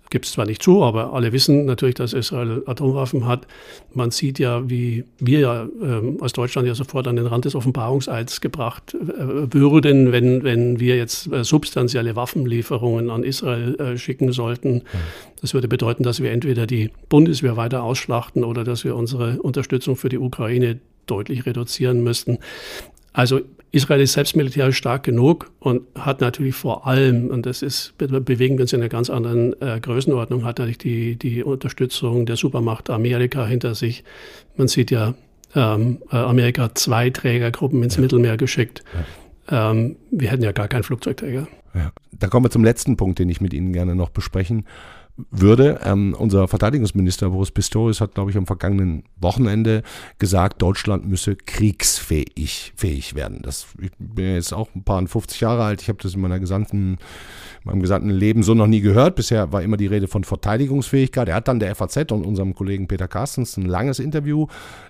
gibt 0.09 0.25
es 0.25 0.31
zwar 0.31 0.45
nicht 0.45 0.61
zu, 0.61 0.83
aber 0.83 1.13
alle 1.13 1.31
wissen 1.31 1.65
natürlich, 1.65 1.95
dass 1.95 2.13
Israel 2.13 2.63
Atomwaffen 2.65 3.25
hat. 3.25 3.47
Man 3.93 4.11
sieht 4.11 4.39
ja, 4.39 4.69
wie 4.69 5.03
wir 5.19 5.39
ja 5.39 5.63
äh, 5.63 6.21
aus 6.21 6.33
Deutschland 6.33 6.67
ja 6.67 6.75
sofort 6.75 7.07
an 7.07 7.15
den 7.15 7.25
Rand 7.25 7.45
des 7.45 7.55
Offenbarungseids 7.55 8.41
gebracht 8.41 8.93
äh, 8.93 9.53
würden, 9.53 10.11
wenn, 10.11 10.43
wenn 10.43 10.79
wir 10.79 10.97
jetzt 10.97 11.31
äh, 11.31 11.43
substanzielle 11.43 12.15
Waffenlieferungen 12.15 13.09
an 13.09 13.23
Israel 13.23 13.75
äh, 13.75 13.97
schicken 13.97 14.31
sollten. 14.31 14.83
Das 15.41 15.53
würde 15.53 15.67
bedeuten, 15.67 16.03
dass 16.03 16.21
wir 16.21 16.31
entweder 16.31 16.65
die 16.67 16.89
Bundeswehr 17.09 17.57
weiter 17.57 17.83
ausschlachten 17.83 18.43
oder 18.43 18.63
dass 18.63 18.83
wir 18.83 18.95
unsere 18.95 19.41
Unterstützung 19.41 19.95
für 19.95 20.09
die 20.09 20.17
Ukraine 20.17 20.79
deutlich 21.05 21.45
reduzieren 21.45 22.03
müssten. 22.03 22.39
Also 23.13 23.41
Israel 23.71 24.01
ist 24.01 24.13
selbst 24.13 24.35
militärisch 24.35 24.77
stark 24.77 25.03
genug 25.03 25.51
und 25.59 25.81
hat 25.95 26.21
natürlich 26.21 26.55
vor 26.55 26.87
allem, 26.87 27.29
und 27.29 27.45
das 27.45 27.61
ist, 27.61 27.97
bewegen 27.97 28.57
wir 28.57 28.63
uns 28.63 28.73
in 28.73 28.81
einer 28.81 28.89
ganz 28.89 29.09
anderen 29.09 29.59
äh, 29.61 29.79
Größenordnung, 29.79 30.45
hat 30.45 30.59
natürlich 30.59 30.77
die, 30.77 31.15
die 31.17 31.43
Unterstützung 31.43 32.25
der 32.25 32.37
Supermacht 32.37 32.89
Amerika 32.89 33.45
hinter 33.45 33.75
sich. 33.75 34.03
Man 34.55 34.67
sieht 34.67 34.89
ja, 34.89 35.15
ähm, 35.53 35.99
äh, 36.11 36.15
Amerika 36.15 36.63
hat 36.63 36.77
zwei 36.77 37.09
Trägergruppen 37.09 37.83
ins 37.83 37.95
ja. 37.95 38.01
Mittelmeer 38.01 38.37
geschickt. 38.37 38.83
Ja. 39.49 39.71
Ähm, 39.71 39.97
wir 40.11 40.31
hätten 40.31 40.43
ja 40.43 40.53
gar 40.53 40.67
keinen 40.67 40.83
Flugzeugträger. 40.83 41.47
Ja. 41.73 41.91
Da 42.11 42.27
kommen 42.27 42.45
wir 42.45 42.49
zum 42.49 42.63
letzten 42.63 42.97
Punkt, 42.97 43.19
den 43.19 43.29
ich 43.29 43.41
mit 43.41 43.53
Ihnen 43.53 43.73
gerne 43.73 43.95
noch 43.95 44.09
besprechen 44.09 44.65
würde. 45.31 45.79
Ähm, 45.83 46.15
unser 46.17 46.47
Verteidigungsminister 46.47 47.29
Boris 47.29 47.51
Pistorius 47.51 48.01
hat, 48.01 48.13
glaube 48.13 48.31
ich, 48.31 48.37
am 48.37 48.45
vergangenen 48.45 49.03
Wochenende 49.19 49.83
gesagt, 50.19 50.61
Deutschland 50.61 51.07
müsse 51.07 51.35
kriegsfähig 51.35 52.73
fähig 52.75 53.15
werden. 53.15 53.41
Das, 53.41 53.67
ich 53.81 53.91
bin 53.97 54.35
jetzt 54.35 54.53
auch 54.53 54.69
ein 54.75 54.83
paar 54.83 55.05
50 55.05 55.41
Jahre 55.41 55.63
alt. 55.63 55.81
Ich 55.81 55.89
habe 55.89 55.99
das 56.01 56.13
in 56.13 56.21
meiner 56.21 56.39
gesamten, 56.39 56.97
meinem 57.63 57.81
gesamten 57.81 58.09
Leben 58.09 58.43
so 58.43 58.53
noch 58.53 58.67
nie 58.67 58.81
gehört. 58.81 59.15
Bisher 59.15 59.51
war 59.51 59.61
immer 59.63 59.77
die 59.77 59.87
Rede 59.87 60.07
von 60.07 60.23
Verteidigungsfähigkeit. 60.23 61.27
Er 61.29 61.35
hat 61.35 61.47
dann 61.47 61.59
der 61.59 61.73
FAZ 61.75 62.11
und 62.11 62.25
unserem 62.25 62.53
Kollegen 62.53 62.87
Peter 62.87 63.07
Carstens 63.07 63.57
ein 63.57 63.65
langes 63.65 63.99
Interview 63.99 64.47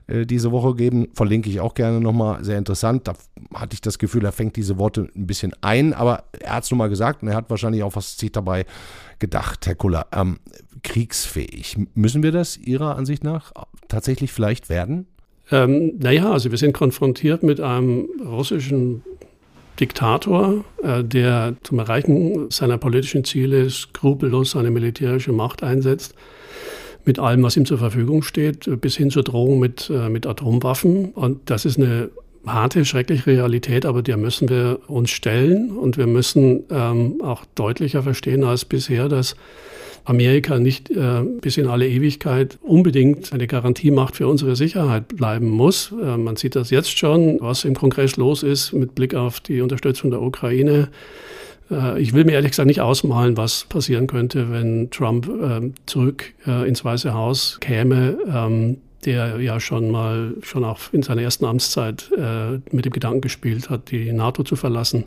äh, 0.07 0.25
diese 0.25 0.51
Woche 0.51 0.75
gegeben. 0.75 1.07
Verlinke 1.13 1.49
ich 1.49 1.59
auch 1.59 1.73
gerne 1.73 2.01
nochmal. 2.01 2.43
Sehr 2.43 2.57
interessant. 2.57 3.07
Da 3.07 3.13
hatte 3.53 3.73
ich 3.73 3.81
das 3.81 3.97
Gefühl, 3.97 4.25
er 4.25 4.31
fängt 4.31 4.55
diese 4.57 4.77
Worte 4.77 5.09
ein 5.15 5.27
bisschen 5.27 5.53
ein, 5.61 5.93
aber 5.93 6.23
er 6.39 6.55
hat 6.55 6.65
es 6.65 6.71
nun 6.71 6.79
mal 6.79 6.89
gesagt 6.89 7.23
und 7.23 7.29
er 7.29 7.35
hat 7.35 7.49
wahrscheinlich 7.49 7.83
auch 7.83 7.95
was 7.95 8.17
zieht 8.17 8.35
dabei 8.35 8.65
gedacht, 9.19 9.65
Herr 9.67 9.75
Kuller. 9.75 10.07
Ähm, 10.11 10.37
kriegsfähig. 10.83 11.77
Müssen 11.95 12.23
wir 12.23 12.31
das 12.31 12.57
Ihrer 12.57 12.95
Ansicht 12.95 13.23
nach 13.23 13.51
tatsächlich 13.87 14.31
vielleicht 14.31 14.69
werden? 14.69 15.07
Ähm, 15.51 15.93
naja, 15.99 16.31
also 16.31 16.51
wir 16.51 16.57
sind 16.57 16.73
konfrontiert 16.73 17.43
mit 17.43 17.61
einem 17.61 18.07
russischen 18.25 19.03
Diktator, 19.79 20.65
äh, 20.83 21.03
der 21.03 21.55
zum 21.63 21.79
Erreichen 21.79 22.49
seiner 22.49 22.77
politischen 22.77 23.23
Ziele 23.23 23.69
skrupellos 23.69 24.51
seine 24.51 24.71
militärische 24.71 25.31
Macht 25.31 25.63
einsetzt, 25.63 26.15
mit 27.05 27.19
allem, 27.19 27.43
was 27.43 27.55
ihm 27.55 27.65
zur 27.65 27.77
Verfügung 27.77 28.23
steht, 28.23 28.69
bis 28.81 28.97
hin 28.97 29.09
zur 29.09 29.23
Drohung 29.23 29.59
mit, 29.59 29.89
äh, 29.89 30.09
mit 30.09 30.27
Atomwaffen. 30.27 31.11
Und 31.11 31.49
das 31.49 31.63
ist 31.63 31.77
eine 31.77 32.09
harte, 32.47 32.85
schreckliche 32.85 33.27
Realität, 33.27 33.85
aber 33.85 34.01
der 34.01 34.17
müssen 34.17 34.49
wir 34.49 34.79
uns 34.87 35.09
stellen 35.09 35.71
und 35.71 35.97
wir 35.97 36.07
müssen 36.07 36.63
ähm, 36.69 37.21
auch 37.21 37.45
deutlicher 37.55 38.03
verstehen 38.03 38.43
als 38.43 38.65
bisher, 38.65 39.09
dass 39.09 39.35
Amerika 40.07 40.57
nicht 40.57 40.89
äh, 40.89 41.21
bis 41.41 41.57
in 41.57 41.67
alle 41.67 41.87
Ewigkeit 41.87 42.57
unbedingt 42.61 43.33
eine 43.33 43.45
Garantie 43.45 43.91
macht 43.91 44.15
für 44.15 44.27
unsere 44.27 44.55
Sicherheit 44.55 45.09
bleiben 45.09 45.49
muss. 45.49 45.93
Äh, 46.01 46.17
man 46.17 46.37
sieht 46.37 46.55
das 46.55 46.69
jetzt 46.69 46.97
schon, 46.97 47.39
was 47.41 47.65
im 47.65 47.75
Kongress 47.75 48.15
los 48.15 48.43
ist 48.43 48.71
mit 48.71 48.95
Blick 48.95 49.15
auf 49.15 49.41
die 49.41 49.59
Unterstützung 49.59 50.11
der 50.11 50.21
Ukraine. 50.21 50.87
Äh, 51.69 52.01
ich 52.01 52.13
will 52.13 52.23
mir 52.23 52.33
ehrlich 52.33 52.51
gesagt 52.51 52.67
nicht 52.67 52.81
ausmalen, 52.81 53.35
was 53.35 53.65
passieren 53.65 54.07
könnte, 54.07 54.49
wenn 54.49 54.89
Trump 54.91 55.27
äh, 55.27 55.71
zurück 55.85 56.33
äh, 56.45 56.67
ins 56.67 56.85
Weiße 56.85 57.13
Haus 57.13 57.57
käme. 57.59 58.17
Ähm, 58.33 58.77
der 59.07 59.39
ja 59.39 59.59
schon 59.59 59.89
mal, 59.89 60.35
schon 60.43 60.63
auch 60.63 60.79
in 60.91 61.01
seiner 61.01 61.21
ersten 61.21 61.45
Amtszeit 61.45 62.11
äh, 62.15 62.59
mit 62.71 62.85
dem 62.85 62.91
Gedanken 62.91 63.21
gespielt 63.21 63.69
hat, 63.69 63.89
die 63.89 64.11
NATO 64.11 64.43
zu 64.43 64.55
verlassen. 64.55 65.05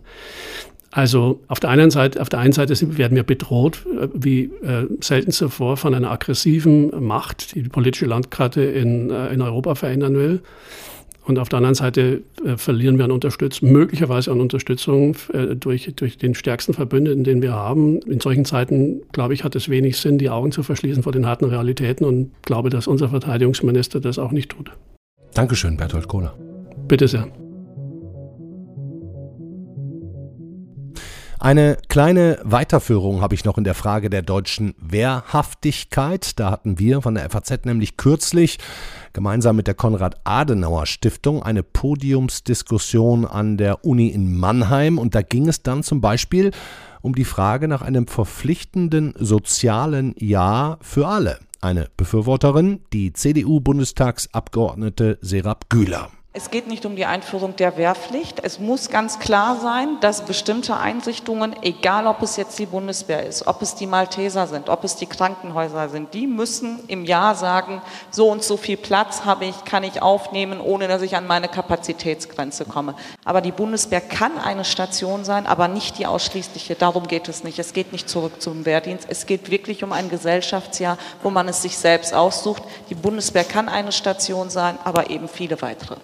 Also 0.91 1.41
auf 1.47 1.61
der 1.61 1.71
einen 1.71 1.91
Seite, 1.91 2.21
auf 2.21 2.29
der 2.29 2.41
einen 2.41 2.53
Seite 2.53 2.75
werden 2.99 3.15
wir 3.15 3.23
bedroht, 3.23 3.87
äh, 3.87 4.09
wie 4.15 4.45
äh, 4.63 4.87
selten 5.01 5.31
zuvor, 5.31 5.77
von 5.77 5.95
einer 5.95 6.11
aggressiven 6.11 7.07
Macht, 7.07 7.55
die 7.55 7.63
die 7.63 7.69
politische 7.69 8.07
Landkarte 8.07 8.63
in, 8.63 9.11
äh, 9.11 9.29
in 9.33 9.43
Europa 9.43 9.75
verändern 9.77 10.17
will. 10.17 10.41
Und 11.31 11.39
auf 11.39 11.49
der 11.49 11.59
anderen 11.59 11.77
Seite 11.77 12.23
äh, 12.45 12.57
verlieren 12.57 12.99
wir 12.99 13.05
an 13.05 13.13
Unterstützung, 13.13 13.71
möglicherweise 13.71 14.33
an 14.33 14.41
Unterstützung 14.41 15.15
äh, 15.33 15.55
durch, 15.55 15.89
durch 15.95 16.19
den 16.19 16.35
stärksten 16.35 16.75
Verbündeten, 16.75 17.23
den 17.23 17.41
wir 17.41 17.53
haben. 17.53 18.01
In 18.01 18.19
solchen 18.19 18.45
Zeiten, 18.45 19.03
glaube 19.13 19.33
ich, 19.35 19.45
hat 19.45 19.55
es 19.55 19.69
wenig 19.69 19.97
Sinn, 19.97 20.19
die 20.19 20.29
Augen 20.29 20.51
zu 20.51 20.65
verschließen 20.65 21.05
vor 21.05 21.13
den 21.13 21.27
harten 21.27 21.45
Realitäten 21.45 22.05
und 22.05 22.33
glaube, 22.43 22.69
dass 22.69 22.89
unser 22.89 23.11
Verteidigungsminister 23.11 24.01
das 24.01 24.19
auch 24.19 24.33
nicht 24.33 24.51
tut. 24.51 24.73
Dankeschön, 25.33 25.77
Bertolt 25.77 26.09
Kohler. 26.09 26.35
Bitte 26.89 27.07
sehr. 27.07 27.29
Eine 31.43 31.79
kleine 31.89 32.39
Weiterführung 32.43 33.23
habe 33.23 33.35
ich 33.35 33.47
noch 33.47 33.57
in 33.57 33.65
der 33.65 33.73
Frage 33.73 34.11
der 34.11 34.21
deutschen 34.21 34.75
Wehrhaftigkeit. 34.79 36.39
Da 36.39 36.51
hatten 36.51 36.79
wir 36.79 37.01
von 37.01 37.15
der 37.15 37.31
FAZ 37.31 37.65
nämlich 37.65 37.97
kürzlich 37.97 38.59
gemeinsam 39.15 39.57
mit 39.57 39.67
der 39.67 39.73
Konrad-Adenauer-Stiftung 39.73 41.43
eine 41.43 41.63
Podiumsdiskussion 41.63 43.25
an 43.25 43.57
der 43.57 43.87
Uni 43.87 44.09
in 44.09 44.37
Mannheim. 44.37 44.99
Und 44.99 45.15
da 45.15 45.23
ging 45.23 45.49
es 45.49 45.63
dann 45.63 45.83
zum 45.83 46.03
Beispiel 46.03 46.51
um 47.01 47.15
die 47.15 47.25
Frage 47.25 47.69
nach 47.69 47.81
einem 47.81 48.07
verpflichtenden 48.07 49.15
sozialen 49.19 50.15
Jahr 50.19 50.77
für 50.83 51.09
alle. 51.09 51.39
Eine 51.63 51.89
Befürworterin, 51.97 52.81
die 52.93 53.15
CDU-Bundestagsabgeordnete 53.15 55.17
Serap 55.23 55.71
Güler. 55.71 56.11
Es 56.33 56.53
geht 56.53 56.69
nicht 56.69 56.87
um 56.87 56.95
die 56.95 57.07
Einführung 57.07 57.57
der 57.57 57.77
Wehrpflicht. 57.77 58.39
Es 58.45 58.61
muss 58.61 58.89
ganz 58.89 59.19
klar 59.19 59.59
sein, 59.61 59.99
dass 60.01 60.25
bestimmte 60.25 60.77
Einrichtungen, 60.77 61.57
egal 61.63 62.07
ob 62.07 62.23
es 62.23 62.37
jetzt 62.37 62.57
die 62.61 62.67
Bundeswehr 62.67 63.27
ist, 63.27 63.49
ob 63.49 63.61
es 63.63 63.75
die 63.75 63.89
Malteser 63.89 64.47
sind, 64.47 64.69
ob 64.69 64.85
es 64.85 64.95
die 64.95 65.07
Krankenhäuser 65.07 65.89
sind, 65.89 66.15
die 66.15 66.29
müssen 66.29 66.85
im 66.87 67.05
Jahr 67.05 67.35
sagen, 67.35 67.83
so 68.13 68.29
und 68.29 68.45
so 68.45 68.57
viel 68.57 68.77
Platz 68.77 69.25
habe 69.25 69.47
ich, 69.47 69.65
kann 69.65 69.83
ich 69.83 70.03
aufnehmen, 70.03 70.61
ohne 70.61 70.87
dass 70.87 71.03
ich 71.03 71.17
an 71.17 71.27
meine 71.27 71.49
Kapazitätsgrenze 71.49 72.65
komme. 72.65 72.95
Aber 73.25 73.41
die 73.41 73.51
Bundeswehr 73.51 74.01
kann 74.01 74.39
eine 74.39 74.65
Station 74.65 75.25
sein, 75.25 75.49
aber 75.49 75.67
nicht 75.67 75.99
die 75.99 76.07
ausschließliche. 76.07 76.77
Darum 76.77 77.09
geht 77.09 77.29
es 77.29 77.43
nicht. 77.43 77.59
Es 77.59 77.73
geht 77.73 77.91
nicht 77.91 78.09
zurück 78.09 78.41
zum 78.41 78.65
Wehrdienst. 78.67 79.09
Es 79.11 79.27
geht 79.27 79.51
wirklich 79.51 79.83
um 79.83 79.93
ein 79.93 80.09
Gesellschaftsjahr, 80.09 80.97
wo 81.25 81.31
man 81.31 81.49
es 81.49 81.63
sich 81.63 81.77
selbst 81.77 82.15
aussucht. 82.15 82.63
Die 82.89 82.95
Bundeswehr 82.95 83.43
kann 83.43 83.69
eine 83.69 83.91
Station 83.91 84.49
sein, 84.49 84.79
aber 84.85 85.11
eben 85.11 85.29
viele 85.29 85.61
weitere. 85.61 85.97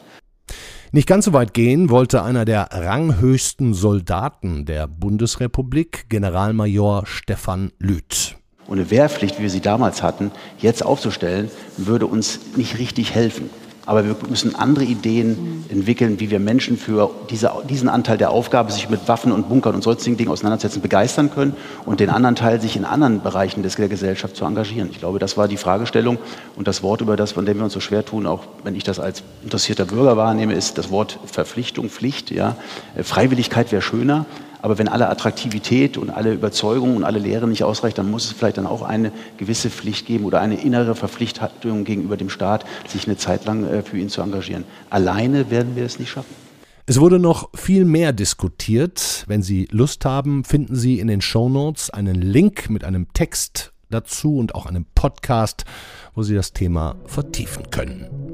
Nicht 0.92 1.08
ganz 1.08 1.24
so 1.24 1.32
weit 1.32 1.52
gehen 1.52 1.90
wollte 1.90 2.22
einer 2.22 2.44
der 2.44 2.68
ranghöchsten 2.70 3.74
Soldaten 3.74 4.64
der 4.64 4.86
Bundesrepublik, 4.86 6.08
Generalmajor 6.08 7.06
Stefan 7.06 7.72
Lüth. 7.78 8.36
Eine 8.70 8.90
Wehrpflicht, 8.90 9.38
wie 9.38 9.42
wir 9.42 9.50
sie 9.50 9.60
damals 9.60 10.02
hatten, 10.02 10.30
jetzt 10.58 10.84
aufzustellen, 10.84 11.50
würde 11.76 12.06
uns 12.06 12.40
nicht 12.56 12.78
richtig 12.78 13.14
helfen. 13.14 13.50
Aber 13.86 14.04
wir 14.04 14.16
müssen 14.28 14.56
andere 14.56 14.84
Ideen 14.84 15.64
entwickeln, 15.68 16.18
wie 16.18 16.30
wir 16.30 16.40
Menschen 16.40 16.76
für 16.76 17.10
diese, 17.30 17.52
diesen 17.68 17.88
Anteil 17.88 18.18
der 18.18 18.30
Aufgabe, 18.30 18.72
sich 18.72 18.90
mit 18.90 19.06
Waffen 19.06 19.30
und 19.30 19.48
Bunkern 19.48 19.76
und 19.76 19.82
sonstigen 19.82 20.16
Dingen 20.16 20.30
auseinandersetzen, 20.30 20.82
begeistern 20.82 21.30
können 21.32 21.54
und 21.84 22.00
den 22.00 22.10
anderen 22.10 22.34
Teil, 22.34 22.60
sich 22.60 22.76
in 22.76 22.84
anderen 22.84 23.22
Bereichen 23.22 23.62
des, 23.62 23.76
der 23.76 23.88
Gesellschaft 23.88 24.36
zu 24.36 24.44
engagieren. 24.44 24.88
Ich 24.90 24.98
glaube, 24.98 25.20
das 25.20 25.36
war 25.36 25.46
die 25.46 25.56
Fragestellung 25.56 26.18
und 26.56 26.66
das 26.66 26.82
Wort, 26.82 27.00
über 27.00 27.16
das, 27.16 27.32
von 27.32 27.46
dem 27.46 27.58
wir 27.58 27.64
uns 27.64 27.72
so 27.72 27.80
schwer 27.80 28.04
tun, 28.04 28.26
auch 28.26 28.42
wenn 28.64 28.74
ich 28.74 28.82
das 28.82 28.98
als 28.98 29.22
interessierter 29.44 29.84
Bürger 29.84 30.16
wahrnehme, 30.16 30.54
ist 30.54 30.78
das 30.78 30.90
Wort 30.90 31.20
Verpflichtung, 31.24 31.88
Pflicht. 31.88 32.32
Ja. 32.32 32.56
Freiwilligkeit 33.00 33.70
wäre 33.70 33.82
schöner, 33.82 34.26
aber 34.62 34.78
wenn 34.78 34.88
alle 34.88 35.08
Attraktivität 35.08 35.96
und 35.96 36.10
alle 36.10 36.32
Überzeugung 36.32 36.96
und 36.96 37.04
alle 37.04 37.18
Lehre 37.18 37.46
nicht 37.46 37.64
ausreicht, 37.64 37.98
dann 37.98 38.10
muss 38.10 38.26
es 38.26 38.32
vielleicht 38.32 38.58
dann 38.58 38.66
auch 38.66 38.82
eine 38.82 39.12
gewisse 39.36 39.70
Pflicht 39.70 40.06
geben 40.06 40.24
oder 40.24 40.40
eine 40.40 40.56
innere 40.56 40.94
Verpflichtung 40.94 41.84
gegenüber 41.84 42.16
dem 42.16 42.30
Staat, 42.30 42.64
sich 42.88 43.06
eine 43.06 43.16
Zeit 43.16 43.44
lang 43.44 43.64
äh, 43.64 43.82
für 43.82 43.98
ihn 43.98 44.08
zu 44.08 44.22
engagieren. 44.22 44.64
Alleine 44.90 45.50
werden 45.50 45.76
wir 45.76 45.84
es 45.84 45.98
nicht 45.98 46.10
schaffen. 46.10 46.34
Es 46.88 47.00
wurde 47.00 47.18
noch 47.18 47.50
viel 47.54 47.84
mehr 47.84 48.12
diskutiert. 48.12 49.24
Wenn 49.26 49.42
Sie 49.42 49.66
Lust 49.72 50.04
haben, 50.04 50.44
finden 50.44 50.76
Sie 50.76 51.00
in 51.00 51.08
den 51.08 51.20
Show 51.20 51.48
Notes 51.48 51.90
einen 51.90 52.14
Link 52.14 52.70
mit 52.70 52.84
einem 52.84 53.12
Text 53.12 53.72
dazu 53.90 54.36
und 54.36 54.54
auch 54.54 54.66
einem 54.66 54.86
Podcast, 54.94 55.64
wo 56.14 56.22
Sie 56.22 56.34
das 56.34 56.52
Thema 56.52 56.96
vertiefen 57.06 57.70
können. 57.70 58.25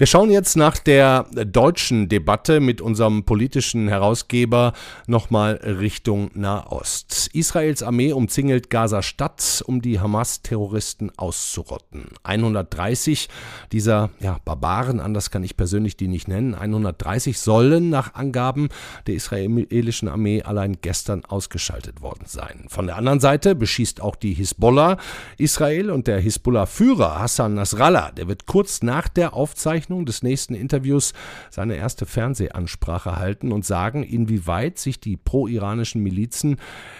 Wir 0.00 0.06
schauen 0.06 0.30
jetzt 0.30 0.56
nach 0.56 0.78
der 0.78 1.24
deutschen 1.24 2.08
Debatte 2.08 2.60
mit 2.60 2.80
unserem 2.80 3.24
politischen 3.24 3.86
Herausgeber 3.86 4.72
nochmal 5.06 5.60
Richtung 5.62 6.30
Nahost. 6.32 7.28
Israels 7.34 7.82
Armee 7.82 8.14
umzingelt 8.14 8.70
Gaza-Stadt, 8.70 9.62
um 9.66 9.82
die 9.82 10.00
Hamas-Terroristen 10.00 11.12
auszurotten. 11.18 12.06
130 12.22 13.28
dieser 13.72 14.08
ja, 14.20 14.38
Barbaren, 14.42 15.00
anders 15.00 15.30
kann 15.30 15.44
ich 15.44 15.58
persönlich 15.58 15.98
die 15.98 16.08
nicht 16.08 16.28
nennen, 16.28 16.54
130 16.54 17.38
sollen 17.38 17.90
nach 17.90 18.14
Angaben 18.14 18.70
der 19.06 19.16
israelischen 19.16 20.08
Armee 20.08 20.42
allein 20.42 20.78
gestern 20.80 21.26
ausgeschaltet 21.26 22.00
worden 22.00 22.24
sein. 22.24 22.64
Von 22.68 22.86
der 22.86 22.96
anderen 22.96 23.20
Seite 23.20 23.54
beschießt 23.54 24.00
auch 24.00 24.16
die 24.16 24.32
Hisbollah 24.32 24.96
Israel 25.36 25.90
und 25.90 26.06
der 26.06 26.20
Hisbollah-Führer 26.20 27.18
Hassan 27.18 27.52
Nasrallah, 27.52 28.12
der 28.12 28.28
wird 28.28 28.46
kurz 28.46 28.80
nach 28.80 29.06
der 29.06 29.34
Aufzeichnung 29.34 29.89
Aufzeichnung 29.90 30.06
des 30.06 30.22
nächsten 30.22 30.54
Interviews 30.54 31.12
seine 31.50 31.74
erste 31.74 32.06
Fernsehansprache 32.06 33.16
halten 33.16 33.50
und 33.50 33.64
sagen, 33.64 34.04
inwieweit 34.04 34.78
sich 34.78 35.00
die 35.00 35.16
pro-iranischen 35.16 36.02
Milizen 36.02 36.56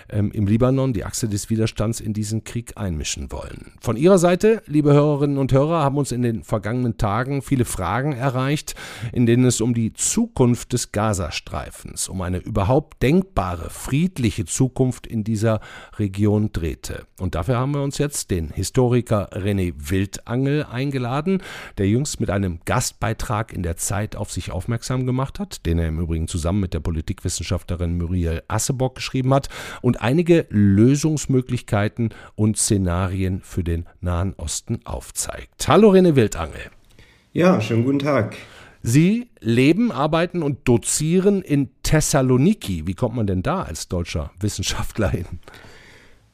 ähm, 0.09 0.33
im 0.33 0.47
Libanon, 0.47 0.93
die 0.93 1.05
Achse 1.05 1.29
des 1.29 1.51
Widerstands, 1.51 2.01
in 2.01 2.13
diesen 2.13 2.43
Krieg 2.43 2.73
einmischen 2.77 3.31
wollen. 3.31 3.73
Von 3.81 3.97
Ihrer 3.97 4.19
Seite, 4.19 4.63
liebe 4.67 4.93
Hörerinnen 4.93 5.39
und 5.39 5.53
Hörer, 5.53 5.85
haben 5.85 5.99
uns 5.99 6.11
in 6.11 6.23
den 6.23 6.43
vergangenen 6.43 6.99
Tagen 6.99 7.43
viele 7.43 7.65
Fragen 7.65 8.13
erreicht, 8.13 8.75
in 9.13 9.27
denen 9.27 9.45
es 9.45 9.61
um 9.61 9.73
die 9.73 9.93
Zukunft 9.93 10.73
des 10.73 10.91
Gazastreifens, 10.91 12.09
um 12.09 12.21
eine 12.23 12.39
überhaupt 12.39 13.03
denkbare, 13.03 13.71
friedliche 13.71 14.47
Zukunft 14.47 15.07
in 15.07 15.23
dieser 15.23 15.61
Region 15.99 16.51
drehte. 16.53 17.07
Und 17.21 17.37
dafür 17.37 17.59
haben 17.59 17.73
wir 17.73 17.83
uns 17.83 17.99
jetzt 17.99 18.31
den 18.31 18.51
Historiker 18.51 19.31
René 19.33 19.75
Wildangel 19.77 20.65
eingeladen, 20.65 21.43
der 21.79 21.87
jüngst 21.87 22.19
mit 22.19 22.31
einem 22.31 22.59
Gast 22.65 22.80
Gastbeitrag 22.81 23.53
in 23.53 23.63
der 23.63 23.77
Zeit 23.77 24.17
auf 24.17 24.33
sich 24.33 24.51
aufmerksam 24.53 25.05
gemacht 25.05 25.39
hat, 25.39 25.67
den 25.67 25.79
er 25.79 25.89
im 25.89 26.01
Übrigen 26.01 26.29
zusammen 26.29 26.61
mit 26.61 26.73
der 26.73 26.81
Politikwissenschaftlerin 26.81 27.99
Muriel 27.99 28.43
Assebock 28.49 28.95
geschrieben 28.95 29.35
hat, 29.35 29.51
und 29.83 30.01
einige 30.01 30.47
Lösungsmöglichkeiten 30.49 32.15
und 32.37 32.57
Szenarien 32.57 33.43
für 33.43 33.63
den 33.63 33.85
Nahen 34.01 34.33
Osten 34.39 34.81
aufzeigt. 34.85 35.69
Hallo 35.69 35.91
René 35.91 36.17
Wildangel. 36.17 36.71
Ja, 37.35 37.61
schönen 37.61 37.85
guten 37.85 37.99
Tag. 37.99 38.35
Sie 38.83 39.29
leben, 39.41 39.93
arbeiten 39.93 40.43
und 40.43 40.67
dozieren 40.67 41.43
in 41.43 41.69
Thessaloniki. 41.83 42.87
Wie 42.87 42.95
kommt 42.95 43.15
man 43.15 43.27
denn 43.27 43.43
da 43.43 43.63
als 43.63 43.89
deutscher 43.89 44.31
Wissenschaftler 44.41 45.11
hin? 45.11 45.27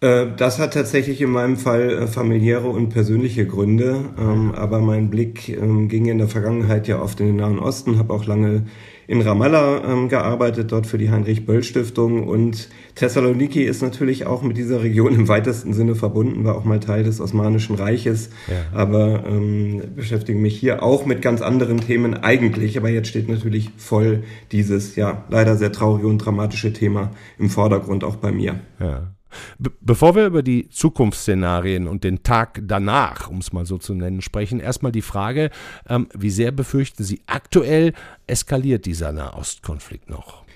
Äh, 0.01 0.27
das 0.37 0.59
hat 0.59 0.75
tatsächlich 0.75 1.23
in 1.23 1.31
meinem 1.31 1.57
Fall 1.57 1.91
äh, 1.91 2.07
familiäre 2.07 2.69
und 2.69 2.91
persönliche 2.91 3.47
Gründe, 3.47 4.05
ähm, 4.19 4.53
aber 4.55 4.81
mein 4.81 5.09
Blick 5.09 5.49
ähm, 5.49 5.89
ging 5.89 6.07
in 6.07 6.19
der 6.19 6.29
Vergangenheit 6.29 6.87
ja 6.87 7.01
oft 7.01 7.19
in 7.21 7.29
den 7.29 7.37
Nahen 7.37 7.59
Osten, 7.59 7.99
habe 7.99 8.13
auch 8.13 8.27
lange 8.27 8.67
in 9.07 9.23
Ramallah 9.23 9.85
ähm, 9.91 10.09
gearbeitet, 10.09 10.73
dort 10.73 10.87
für 10.87 10.99
die 10.99 11.11
Heinrich-Böll-Stiftung 11.11 12.29
und 12.29 12.69
Thessaloniki 12.97 13.63
ist 13.63 13.81
natürlich 13.81 14.27
auch 14.27 14.43
mit 14.43 14.59
dieser 14.59 14.83
Region 14.83 15.15
im 15.15 15.29
weitesten 15.29 15.73
Sinne 15.73 15.95
verbunden, 15.95 16.45
war 16.45 16.57
auch 16.57 16.65
mal 16.65 16.81
Teil 16.81 17.05
des 17.05 17.21
Osmanischen 17.21 17.77
Reiches, 17.77 18.29
ja. 18.49 18.79
aber 18.79 19.25
ähm, 19.27 19.81
beschäftige 19.95 20.39
mich 20.39 20.59
hier 20.59 20.83
auch 20.83 21.07
mit 21.07 21.23
ganz 21.23 21.41
anderen 21.41 21.81
Themen 21.81 22.15
eigentlich, 22.15 22.77
aber 22.77 22.91
jetzt 22.91 23.09
steht 23.09 23.31
natürlich 23.31 23.71
voll 23.79 24.25
dieses, 24.53 24.97
ja, 24.97 25.25
leider 25.31 25.57
sehr 25.57 25.73
traurige 25.73 26.09
und 26.09 26.19
dramatische 26.19 26.75
Thema 26.75 27.13
im 27.39 27.49
Vordergrund 27.49 28.05
auch 28.05 28.17
bei 28.17 28.33
mir. 28.33 28.61
Ja. 28.79 29.16
Be 29.59 29.71
bevor 29.81 30.15
wir 30.15 30.27
über 30.27 30.43
die 30.43 30.69
Zukunftsszenarien 30.69 31.87
und 31.87 32.05
den 32.05 32.23
Tag 32.23 32.61
danach, 32.65 33.31
um 33.31 33.39
es 33.39 33.53
mal 33.53 33.67
so 33.67 33.79
zu 33.79 33.95
nennen, 33.95 34.21
sprechen, 34.23 34.61
erstmal 34.61 34.93
die 34.93 35.03
Frage, 35.03 35.51
ähm, 35.89 36.09
wie 36.17 36.31
sehr 36.31 36.53
befürchten 36.53 37.05
Sie 37.05 37.21
aktuell, 37.27 37.93
eskaliert 38.27 38.87
dieser 38.87 39.13
Nahostkonflikt 39.13 40.11
noch? 40.11 40.47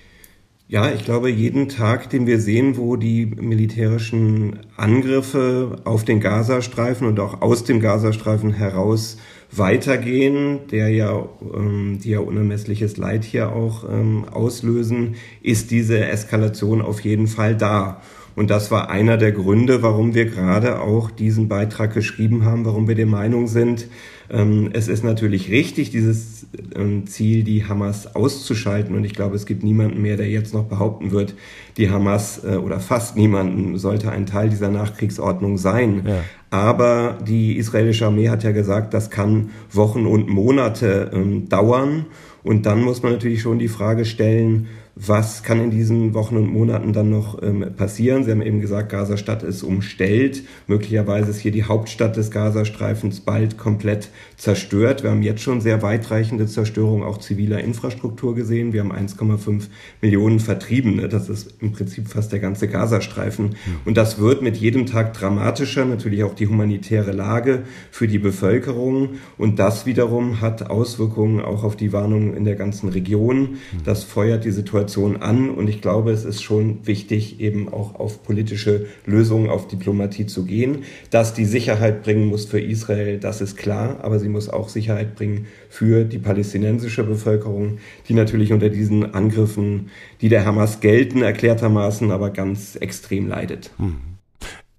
Ja, 0.71 0.89
ich 0.89 1.03
glaube, 1.03 1.29
jeden 1.29 1.67
Tag, 1.67 2.09
den 2.11 2.27
wir 2.27 2.39
sehen, 2.39 2.77
wo 2.77 2.95
die 2.95 3.25
militärischen 3.25 4.61
Angriffe 4.77 5.81
auf 5.83 6.05
den 6.05 6.21
Gazastreifen 6.21 7.05
und 7.07 7.19
auch 7.19 7.41
aus 7.41 7.65
dem 7.65 7.81
Gazastreifen 7.81 8.53
heraus 8.53 9.17
weitergehen, 9.51 10.59
der 10.71 10.87
ja, 10.87 11.27
ähm, 11.53 11.99
die 12.01 12.11
ja 12.11 12.19
unermessliches 12.19 12.95
Leid 12.95 13.25
hier 13.25 13.51
auch 13.51 13.83
ähm, 13.83 14.23
auslösen, 14.31 15.15
ist 15.41 15.71
diese 15.71 16.05
Eskalation 16.05 16.81
auf 16.81 17.01
jeden 17.01 17.27
Fall 17.27 17.57
da. 17.57 18.01
Und 18.35 18.49
das 18.49 18.71
war 18.71 18.89
einer 18.89 19.17
der 19.17 19.31
Gründe, 19.31 19.81
warum 19.81 20.13
wir 20.13 20.25
gerade 20.25 20.81
auch 20.81 21.11
diesen 21.11 21.47
Beitrag 21.47 21.93
geschrieben 21.93 22.45
haben, 22.45 22.65
warum 22.65 22.87
wir 22.87 22.95
der 22.95 23.05
Meinung 23.05 23.47
sind, 23.47 23.87
ähm, 24.31 24.69
es 24.71 24.87
ist 24.87 25.03
natürlich 25.03 25.49
richtig, 25.49 25.89
dieses 25.89 26.47
ähm, 26.75 27.05
Ziel, 27.05 27.43
die 27.43 27.65
Hamas 27.65 28.15
auszuschalten. 28.15 28.95
Und 28.95 29.03
ich 29.03 29.13
glaube, 29.13 29.35
es 29.35 29.45
gibt 29.45 29.63
niemanden 29.63 30.01
mehr, 30.01 30.15
der 30.15 30.29
jetzt 30.29 30.53
noch 30.53 30.65
behaupten 30.65 31.11
wird, 31.11 31.35
die 31.77 31.89
Hamas 31.89 32.43
äh, 32.43 32.55
oder 32.55 32.79
fast 32.79 33.17
niemanden 33.17 33.77
sollte 33.77 34.09
ein 34.11 34.25
Teil 34.25 34.49
dieser 34.49 34.69
Nachkriegsordnung 34.69 35.57
sein. 35.57 36.03
Ja. 36.07 36.23
Aber 36.49 37.17
die 37.27 37.57
israelische 37.57 38.05
Armee 38.05 38.29
hat 38.29 38.43
ja 38.43 38.51
gesagt, 38.51 38.93
das 38.93 39.09
kann 39.09 39.49
Wochen 39.71 40.05
und 40.05 40.29
Monate 40.29 41.11
ähm, 41.13 41.49
dauern. 41.49 42.05
Und 42.43 42.65
dann 42.65 42.81
muss 42.81 43.03
man 43.03 43.13
natürlich 43.13 43.41
schon 43.41 43.59
die 43.59 43.67
Frage 43.67 44.05
stellen, 44.05 44.67
was 44.95 45.43
kann 45.43 45.61
in 45.61 45.71
diesen 45.71 46.13
Wochen 46.13 46.35
und 46.35 46.51
Monaten 46.51 46.91
dann 46.91 47.09
noch 47.09 47.41
ähm, 47.41 47.65
passieren? 47.77 48.25
Sie 48.25 48.31
haben 48.31 48.41
eben 48.41 48.59
gesagt, 48.59 48.89
Gazastadt 48.89 49.41
ist 49.41 49.63
umstellt. 49.63 50.43
Möglicherweise 50.67 51.29
ist 51.29 51.39
hier 51.39 51.51
die 51.51 51.63
Hauptstadt 51.63 52.17
des 52.17 52.29
Gazastreifens 52.29 53.21
bald 53.21 53.57
komplett 53.57 54.09
zerstört. 54.35 55.03
Wir 55.03 55.11
haben 55.11 55.21
jetzt 55.21 55.41
schon 55.41 55.61
sehr 55.61 55.81
weitreichende 55.81 56.45
Zerstörung 56.45 57.03
auch 57.03 57.19
ziviler 57.19 57.61
Infrastruktur 57.61 58.35
gesehen. 58.35 58.73
Wir 58.73 58.81
haben 58.81 58.91
1,5 58.91 59.67
Millionen 60.01 60.39
Vertriebene. 60.41 61.07
Das 61.07 61.29
ist 61.29 61.55
im 61.61 61.71
Prinzip 61.71 62.09
fast 62.09 62.33
der 62.33 62.39
ganze 62.39 62.67
Gazastreifen. 62.67 63.55
Und 63.85 63.95
das 63.95 64.19
wird 64.19 64.41
mit 64.41 64.57
jedem 64.57 64.87
Tag 64.87 65.13
dramatischer. 65.13 65.85
Natürlich 65.85 66.25
auch 66.25 66.35
die 66.35 66.47
humanitäre 66.47 67.13
Lage 67.13 67.63
für 67.91 68.09
die 68.09 68.19
Bevölkerung. 68.19 69.11
Und 69.37 69.57
das 69.57 69.85
wiederum 69.85 70.41
hat 70.41 70.69
Auswirkungen 70.69 71.39
auch 71.39 71.63
auf 71.63 71.77
die 71.77 71.93
Warnung 71.93 72.35
in 72.35 72.43
der 72.43 72.55
ganzen 72.55 72.89
Region. 72.89 73.57
Das 73.85 74.03
feuert 74.03 74.43
die 74.43 74.51
Situation 74.51 74.80
Situation 74.81 75.17
an. 75.17 75.49
Und 75.49 75.67
ich 75.67 75.81
glaube, 75.81 76.11
es 76.11 76.25
ist 76.25 76.41
schon 76.41 76.85
wichtig, 76.85 77.39
eben 77.39 77.69
auch 77.69 77.95
auf 77.95 78.23
politische 78.23 78.87
Lösungen, 79.05 79.49
auf 79.49 79.67
Diplomatie 79.67 80.25
zu 80.25 80.45
gehen. 80.45 80.83
Dass 81.09 81.33
die 81.33 81.45
Sicherheit 81.45 82.03
bringen 82.03 82.27
muss 82.27 82.45
für 82.45 82.59
Israel, 82.59 83.19
das 83.19 83.41
ist 83.41 83.57
klar. 83.57 83.99
Aber 84.01 84.19
sie 84.19 84.29
muss 84.29 84.49
auch 84.49 84.69
Sicherheit 84.69 85.15
bringen 85.15 85.47
für 85.69 86.03
die 86.03 86.19
palästinensische 86.19 87.03
Bevölkerung, 87.03 87.77
die 88.07 88.13
natürlich 88.13 88.53
unter 88.53 88.69
diesen 88.69 89.13
Angriffen, 89.13 89.89
die 90.21 90.29
der 90.29 90.45
Hamas 90.45 90.79
gelten, 90.79 91.21
erklärtermaßen 91.21 92.11
aber 92.11 92.31
ganz 92.31 92.75
extrem 92.75 93.27
leidet. 93.27 93.71
Hm. 93.77 93.97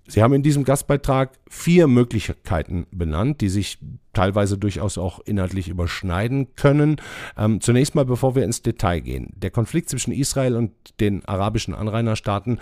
Sie 0.08 0.22
haben 0.22 0.34
in 0.34 0.42
diesem 0.42 0.64
Gastbeitrag 0.64 1.30
vier 1.48 1.86
Möglichkeiten 1.86 2.86
benannt, 2.90 3.40
die 3.40 3.48
sich 3.48 3.78
teilweise 4.12 4.58
durchaus 4.58 4.98
auch 4.98 5.20
inhaltlich 5.20 5.68
überschneiden 5.68 6.54
können. 6.54 6.96
Ähm, 7.36 7.60
zunächst 7.60 7.94
mal, 7.94 8.04
bevor 8.04 8.34
wir 8.34 8.44
ins 8.44 8.62
Detail 8.62 9.00
gehen. 9.00 9.32
Der 9.36 9.50
Konflikt 9.50 9.88
zwischen 9.88 10.12
Israel 10.12 10.56
und 10.56 10.72
den 11.00 11.24
arabischen 11.24 11.74
Anrainerstaaten, 11.74 12.58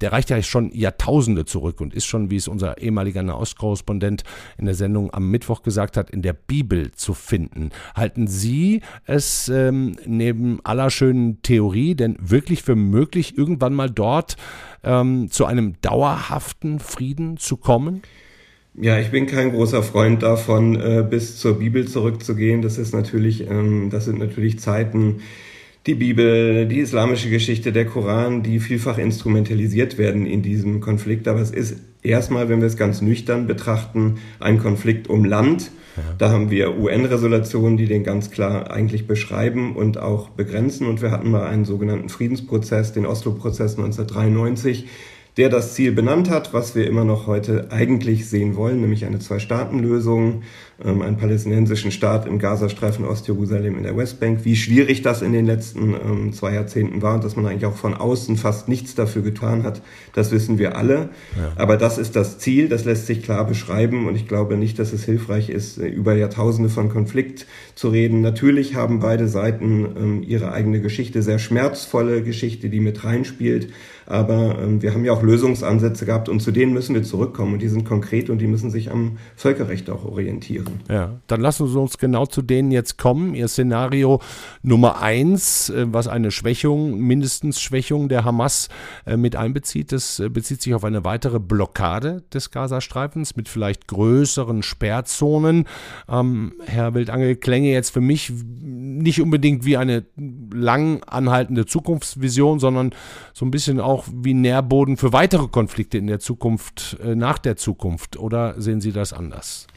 der 0.00 0.12
reicht 0.12 0.30
ja 0.30 0.40
schon 0.42 0.70
Jahrtausende 0.72 1.44
zurück 1.44 1.80
und 1.80 1.94
ist 1.94 2.06
schon, 2.06 2.30
wie 2.30 2.36
es 2.36 2.48
unser 2.48 2.78
ehemaliger 2.78 3.22
Nahostkorrespondent 3.22 4.24
in 4.58 4.66
der 4.66 4.74
Sendung 4.74 5.12
am 5.12 5.30
Mittwoch 5.30 5.62
gesagt 5.62 5.96
hat, 5.96 6.10
in 6.10 6.22
der 6.22 6.32
Bibel 6.32 6.92
zu 6.92 7.14
finden. 7.14 7.70
Halten 7.94 8.26
Sie 8.26 8.82
es 9.06 9.48
ähm, 9.48 9.96
neben 10.06 10.60
aller 10.64 10.90
schönen 10.90 11.42
Theorie 11.42 11.94
denn 11.94 12.16
wirklich 12.20 12.62
für 12.62 12.76
möglich, 12.76 13.36
irgendwann 13.38 13.74
mal 13.74 13.90
dort 13.90 14.36
ähm, 14.82 15.30
zu 15.30 15.46
einem 15.46 15.80
dauerhaften 15.80 16.78
Frieden 16.78 17.36
zu 17.36 17.56
kommen? 17.56 18.02
Ja, 18.80 18.98
ich 18.98 19.10
bin 19.10 19.26
kein 19.26 19.52
großer 19.52 19.82
Freund 19.84 20.22
davon, 20.22 20.74
äh, 20.74 21.06
bis 21.08 21.38
zur 21.38 21.60
Bibel 21.60 21.86
zurückzugehen. 21.86 22.60
Das 22.60 22.76
ist 22.76 22.92
natürlich, 22.92 23.48
ähm, 23.48 23.88
das 23.90 24.04
sind 24.04 24.18
natürlich 24.18 24.58
Zeiten, 24.58 25.20
die 25.86 25.94
Bibel, 25.94 26.66
die 26.66 26.80
islamische 26.80 27.30
Geschichte, 27.30 27.70
der 27.70 27.84
Koran, 27.84 28.42
die 28.42 28.58
vielfach 28.58 28.98
instrumentalisiert 28.98 29.98
werden 29.98 30.26
in 30.26 30.42
diesem 30.42 30.80
Konflikt. 30.80 31.28
Aber 31.28 31.40
es 31.40 31.50
ist 31.50 31.76
erstmal, 32.02 32.48
wenn 32.48 32.60
wir 32.60 32.66
es 32.66 32.76
ganz 32.76 33.00
nüchtern 33.00 33.46
betrachten, 33.46 34.16
ein 34.40 34.58
Konflikt 34.58 35.08
um 35.08 35.24
Land. 35.24 35.70
Ja. 35.96 36.02
Da 36.18 36.30
haben 36.30 36.50
wir 36.50 36.76
UN-Resolutionen, 36.76 37.76
die 37.76 37.86
den 37.86 38.02
ganz 38.02 38.30
klar 38.30 38.72
eigentlich 38.72 39.06
beschreiben 39.06 39.76
und 39.76 39.98
auch 39.98 40.30
begrenzen. 40.30 40.88
Und 40.88 41.00
wir 41.00 41.12
hatten 41.12 41.30
mal 41.30 41.46
einen 41.46 41.64
sogenannten 41.64 42.08
Friedensprozess, 42.08 42.92
den 42.92 43.06
Oslo-Prozess 43.06 43.76
1993 43.76 44.86
der 45.36 45.48
das 45.48 45.74
Ziel 45.74 45.92
benannt 45.92 46.30
hat, 46.30 46.54
was 46.54 46.76
wir 46.76 46.86
immer 46.86 47.04
noch 47.04 47.26
heute 47.26 47.68
eigentlich 47.70 48.28
sehen 48.28 48.54
wollen, 48.54 48.80
nämlich 48.80 49.04
eine 49.04 49.18
Zwei-Staaten-Lösung, 49.18 50.42
ähm, 50.84 51.02
einen 51.02 51.16
palästinensischen 51.16 51.90
Staat 51.90 52.26
im 52.26 52.38
Gazastreifen 52.38 53.04
Ostjerusalem 53.04 53.76
in 53.76 53.82
der 53.82 53.96
Westbank. 53.96 54.44
Wie 54.44 54.54
schwierig 54.54 55.02
das 55.02 55.22
in 55.22 55.32
den 55.32 55.46
letzten 55.46 55.94
ähm, 55.94 56.32
zwei 56.32 56.54
Jahrzehnten 56.54 57.02
war 57.02 57.14
und 57.14 57.24
dass 57.24 57.34
man 57.34 57.46
eigentlich 57.46 57.66
auch 57.66 57.76
von 57.76 57.94
außen 57.94 58.36
fast 58.36 58.68
nichts 58.68 58.94
dafür 58.94 59.22
getan 59.22 59.64
hat, 59.64 59.82
das 60.14 60.30
wissen 60.30 60.58
wir 60.58 60.76
alle. 60.76 61.10
Ja. 61.36 61.52
Aber 61.56 61.76
das 61.76 61.98
ist 61.98 62.14
das 62.14 62.38
Ziel, 62.38 62.68
das 62.68 62.84
lässt 62.84 63.06
sich 63.06 63.22
klar 63.22 63.44
beschreiben 63.44 64.06
und 64.06 64.14
ich 64.14 64.28
glaube 64.28 64.56
nicht, 64.56 64.78
dass 64.78 64.92
es 64.92 65.04
hilfreich 65.04 65.50
ist, 65.50 65.78
äh, 65.78 65.88
über 65.88 66.14
Jahrtausende 66.14 66.70
von 66.70 66.88
Konflikt 66.88 67.46
zu 67.74 67.88
reden. 67.88 68.20
Natürlich 68.20 68.76
haben 68.76 69.00
beide 69.00 69.26
Seiten 69.26 69.86
ähm, 69.96 70.22
ihre 70.22 70.52
eigene 70.52 70.80
Geschichte, 70.80 71.22
sehr 71.22 71.40
schmerzvolle 71.40 72.22
Geschichte, 72.22 72.68
die 72.68 72.80
mit 72.80 73.02
reinspielt. 73.02 73.68
Aber 74.06 74.58
ähm, 74.58 74.82
wir 74.82 74.92
haben 74.92 75.04
ja 75.04 75.12
auch 75.12 75.22
Lösungsansätze 75.22 76.06
gehabt 76.06 76.28
und 76.28 76.40
zu 76.40 76.50
denen 76.50 76.72
müssen 76.72 76.94
wir 76.94 77.02
zurückkommen 77.02 77.54
und 77.54 77.62
die 77.62 77.68
sind 77.68 77.84
konkret 77.84 78.30
und 78.30 78.38
die 78.38 78.46
müssen 78.46 78.70
sich 78.70 78.90
am 78.90 79.18
Völkerrecht 79.36 79.90
auch 79.90 80.04
orientieren. 80.04 80.80
Ja, 80.90 81.20
dann 81.26 81.40
lassen 81.40 81.66
Sie 81.66 81.78
uns 81.78 81.98
genau 81.98 82.26
zu 82.26 82.42
denen 82.42 82.70
jetzt 82.70 82.98
kommen. 82.98 83.34
Ihr 83.34 83.48
Szenario 83.48 84.20
Nummer 84.62 85.00
eins, 85.00 85.70
äh, 85.70 85.86
was 85.88 86.08
eine 86.08 86.30
Schwächung, 86.30 86.98
mindestens 86.98 87.60
Schwächung 87.60 88.08
der 88.08 88.24
Hamas 88.24 88.68
äh, 89.06 89.16
mit 89.16 89.36
einbezieht, 89.36 89.92
das 89.92 90.20
äh, 90.20 90.28
bezieht 90.28 90.62
sich 90.62 90.74
auf 90.74 90.84
eine 90.84 91.04
weitere 91.04 91.38
Blockade 91.38 92.22
des 92.32 92.50
Gazastreifens 92.50 93.36
mit 93.36 93.48
vielleicht 93.48 93.88
größeren 93.88 94.62
Sperrzonen. 94.62 95.66
Ähm, 96.08 96.52
Herr 96.66 96.94
Wildangel, 96.94 97.36
klänge 97.36 97.72
jetzt 97.72 97.90
für 97.90 98.00
mich 98.00 98.32
nicht 98.64 99.20
unbedingt 99.20 99.64
wie 99.64 99.76
eine 99.76 100.04
lang 100.52 101.02
anhaltende 101.04 101.66
Zukunftsvision, 101.66 102.58
sondern 102.58 102.94
so 103.32 103.44
ein 103.44 103.50
bisschen 103.50 103.80
auch 103.80 103.93
auch 103.94 104.06
wie 104.12 104.34
Nährboden 104.34 104.96
für 104.96 105.12
weitere 105.12 105.46
Konflikte 105.46 105.98
in 105.98 106.08
der 106.08 106.18
Zukunft, 106.18 106.98
äh, 107.02 107.14
nach 107.14 107.38
der 107.38 107.56
Zukunft? 107.56 108.18
Oder 108.18 108.60
sehen 108.60 108.80
Sie 108.80 108.90
das 108.90 109.12
anders? 109.12 109.68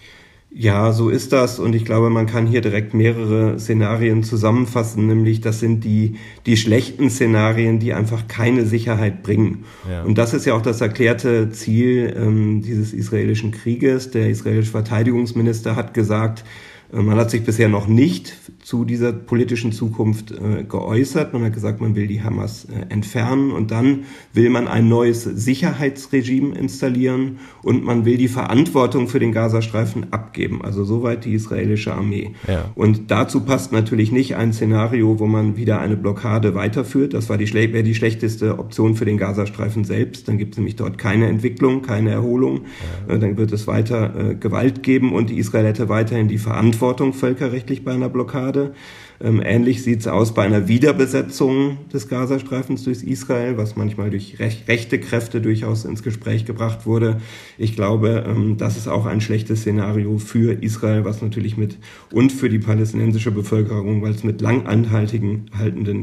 Ja, 0.50 0.92
so 0.92 1.10
ist 1.10 1.34
das. 1.34 1.60
Und 1.60 1.76
ich 1.76 1.86
glaube, 1.86 2.10
man 2.10 2.26
kann 2.26 2.48
hier 2.48 2.62
direkt 2.62 2.96
mehrere 2.96 3.60
Szenarien 3.60 4.24
zusammenfassen. 4.24 5.06
Nämlich, 5.06 5.40
das 5.40 5.60
sind 5.60 5.84
die, 5.84 6.16
die 6.48 6.58
schlechten 6.58 7.12
Szenarien, 7.12 7.78
die 7.80 7.94
einfach 7.94 8.28
keine 8.28 8.66
Sicherheit 8.66 9.22
bringen. 9.22 9.66
Ja. 9.88 10.04
Und 10.04 10.18
das 10.18 10.34
ist 10.34 10.46
ja 10.46 10.56
auch 10.56 10.62
das 10.64 10.82
erklärte 10.82 11.52
Ziel 11.52 12.12
ähm, 12.18 12.64
dieses 12.64 12.94
israelischen 12.94 13.52
Krieges. 13.52 14.10
Der 14.10 14.30
israelische 14.30 14.72
Verteidigungsminister 14.72 15.76
hat 15.76 15.94
gesagt, 15.94 16.44
äh, 16.92 17.02
man 17.02 17.18
hat 17.18 17.30
sich 17.30 17.44
bisher 17.44 17.70
noch 17.70 17.88
nicht 17.88 18.34
zu 18.68 18.84
dieser 18.84 19.14
politischen 19.14 19.72
Zukunft 19.72 20.32
äh, 20.32 20.66
geäußert. 20.66 21.32
Man 21.32 21.46
hat 21.46 21.54
gesagt, 21.54 21.80
man 21.80 21.96
will 21.96 22.06
die 22.06 22.22
Hamas 22.22 22.66
äh, 22.66 22.92
entfernen 22.92 23.52
und 23.52 23.72
dann 23.72 24.04
will 24.34 24.50
man 24.50 24.68
ein 24.68 24.90
neues 24.90 25.24
Sicherheitsregime 25.24 26.54
installieren 26.54 27.40
und 27.64 27.86
man 27.86 28.04
will 28.04 28.18
die 28.18 28.28
Verantwortung 28.28 29.08
für 29.08 29.20
den 29.20 29.32
Gazastreifen 29.32 30.12
abgeben. 30.12 30.66
Also 30.66 30.84
soweit 30.84 31.24
die 31.24 31.34
israelische 31.34 31.94
Armee. 31.94 32.32
Ja. 32.46 32.66
Und 32.76 33.10
dazu 33.10 33.46
passt 33.46 33.72
natürlich 33.72 34.12
nicht 34.12 34.36
ein 34.36 34.52
Szenario, 34.52 35.18
wo 35.18 35.28
man 35.28 35.56
wieder 35.56 35.80
eine 35.80 35.96
Blockade 35.96 36.54
weiterführt. 36.54 37.14
Das 37.14 37.30
war 37.30 37.38
die, 37.38 37.54
wäre 37.54 37.84
die 37.84 37.96
schlechteste 37.96 38.60
Option 38.60 38.96
für 38.96 39.06
den 39.06 39.18
Gazastreifen 39.18 39.86
selbst. 39.86 40.28
Dann 40.28 40.38
gibt 40.38 40.56
es 40.56 40.58
nämlich 40.58 40.76
dort 40.76 40.98
keine 40.98 41.28
Entwicklung, 41.28 41.84
keine 41.84 42.10
Erholung. 42.10 42.66
Ja. 43.08 43.16
Äh, 43.16 43.20
dann 43.20 43.38
wird 43.38 43.54
es 43.54 43.66
weiter 43.66 44.32
äh, 44.32 44.36
Gewalt 44.36 44.84
geben 44.84 45.14
und 45.14 45.30
die 45.30 45.38
Israel 45.38 45.68
hätte 45.68 45.88
weiterhin 45.88 46.28
die 46.28 46.38
Verantwortung 46.38 47.14
völkerrechtlich 47.14 47.86
bei 47.86 47.94
einer 47.94 48.10
Blockade. 48.10 48.57
Blockade. 48.58 48.76
Ähm, 49.20 49.42
ähnlich 49.44 49.82
sieht 49.82 50.02
es 50.02 50.08
aus 50.08 50.36
bei 50.36 50.44
einer 50.44 50.68
Wiederbesetzung 50.68 51.90
des 51.92 52.08
Gazastreifens 52.08 52.84
durch 52.84 53.02
Israel, 53.02 53.58
was 53.58 53.76
manchmal 53.76 54.12
durch 54.12 54.38
rech 54.38 54.66
rechte 54.68 55.00
Kräfte 55.00 55.42
durchaus 55.42 55.86
ins 55.86 56.04
Gespräch 56.04 56.46
gebracht 56.46 56.86
wurde. 56.86 57.20
Ich 57.58 57.76
glaube, 57.76 58.26
ähm, 58.28 58.58
das 58.58 58.78
ist 58.78 58.88
auch 58.88 59.08
ein 59.08 59.20
schlechtes 59.20 59.62
Szenario 59.62 60.20
für 60.20 60.62
Israel, 60.62 61.04
was 61.04 61.24
natürlich 61.24 61.58
mit 61.58 61.80
und 62.12 62.32
für 62.32 62.48
die 62.48 62.60
palästinensische 62.60 63.32
Bevölkerung, 63.32 64.04
weil 64.04 64.12
es 64.12 64.24
mit 64.24 64.40
lang 64.40 64.68
anhaltigen 64.68 65.48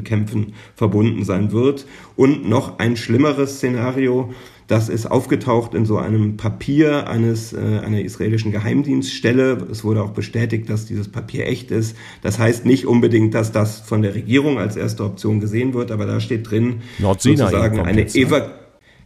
Kämpfen 0.02 0.54
verbunden 0.74 1.24
sein 1.24 1.52
wird. 1.52 1.86
Und 2.16 2.48
noch 2.48 2.80
ein 2.80 2.96
schlimmeres 2.96 3.58
Szenario, 3.58 4.34
das 4.66 4.88
ist 4.88 5.06
aufgetaucht 5.06 5.74
in 5.74 5.84
so 5.84 5.98
einem 5.98 6.36
Papier 6.36 7.08
eines 7.08 7.52
äh, 7.52 7.58
einer 7.58 8.00
israelischen 8.00 8.52
Geheimdienststelle. 8.52 9.58
Es 9.70 9.84
wurde 9.84 10.02
auch 10.02 10.12
bestätigt, 10.12 10.70
dass 10.70 10.86
dieses 10.86 11.08
Papier 11.08 11.46
echt 11.46 11.70
ist. 11.70 11.96
Das 12.22 12.38
heißt 12.38 12.64
nicht 12.64 12.86
unbedingt, 12.86 13.34
dass 13.34 13.52
das 13.52 13.80
von 13.80 14.02
der 14.02 14.14
Regierung 14.14 14.58
als 14.58 14.76
erste 14.76 15.04
Option 15.04 15.40
gesehen 15.40 15.74
wird, 15.74 15.90
aber 15.90 16.06
da 16.06 16.20
steht 16.20 16.50
drin 16.50 16.82
sozusagen 16.98 17.80
eine 17.80 18.04
ne? 18.04 18.63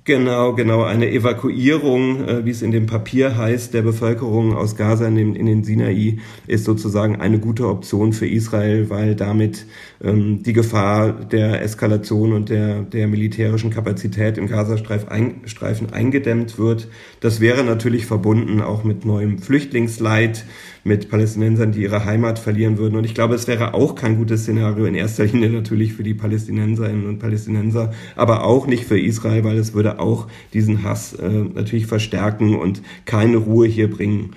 Genau, 0.08 0.54
genau. 0.54 0.84
Eine 0.84 1.10
Evakuierung, 1.10 2.26
äh, 2.26 2.46
wie 2.46 2.50
es 2.50 2.62
in 2.62 2.70
dem 2.70 2.86
Papier 2.86 3.36
heißt, 3.36 3.74
der 3.74 3.82
Bevölkerung 3.82 4.56
aus 4.56 4.74
Gaza 4.74 5.06
in 5.06 5.16
den, 5.16 5.36
in 5.36 5.44
den 5.44 5.64
Sinai 5.64 6.16
ist 6.46 6.64
sozusagen 6.64 7.16
eine 7.16 7.38
gute 7.38 7.68
Option 7.68 8.14
für 8.14 8.26
Israel, 8.26 8.88
weil 8.88 9.14
damit 9.16 9.66
ähm, 10.02 10.42
die 10.42 10.54
Gefahr 10.54 11.12
der 11.12 11.60
Eskalation 11.60 12.32
und 12.32 12.48
der, 12.48 12.84
der 12.84 13.06
militärischen 13.06 13.68
Kapazität 13.68 14.38
im 14.38 14.48
Gazastreifen 14.48 15.10
ein, 15.10 15.42
eingedämmt 15.92 16.58
wird. 16.58 16.88
Das 17.20 17.42
wäre 17.42 17.62
natürlich 17.62 18.06
verbunden 18.06 18.62
auch 18.62 18.84
mit 18.84 19.04
neuem 19.04 19.38
Flüchtlingsleid, 19.38 20.46
mit 20.84 21.10
Palästinensern, 21.10 21.72
die 21.72 21.82
ihre 21.82 22.04
Heimat 22.04 22.38
verlieren 22.38 22.78
würden. 22.78 22.96
Und 22.96 23.04
ich 23.04 23.14
glaube, 23.14 23.34
es 23.34 23.46
wäre 23.46 23.74
auch 23.74 23.94
kein 23.94 24.16
gutes 24.16 24.42
Szenario 24.42 24.86
in 24.86 24.94
erster 24.94 25.26
Linie 25.26 25.50
natürlich 25.50 25.92
für 25.92 26.02
die 26.02 26.14
Palästinenserinnen 26.14 27.06
und 27.06 27.18
Palästinenser, 27.18 27.92
aber 28.16 28.44
auch 28.44 28.66
nicht 28.66 28.84
für 28.84 28.98
Israel, 28.98 29.44
weil 29.44 29.58
es 29.58 29.74
würde 29.74 29.97
auch 29.98 30.28
diesen 30.52 30.82
Hass 30.82 31.12
äh, 31.14 31.28
natürlich 31.28 31.86
verstärken 31.86 32.54
und 32.54 32.82
keine 33.04 33.36
Ruhe 33.36 33.66
hier 33.66 33.90
bringen. 33.90 34.30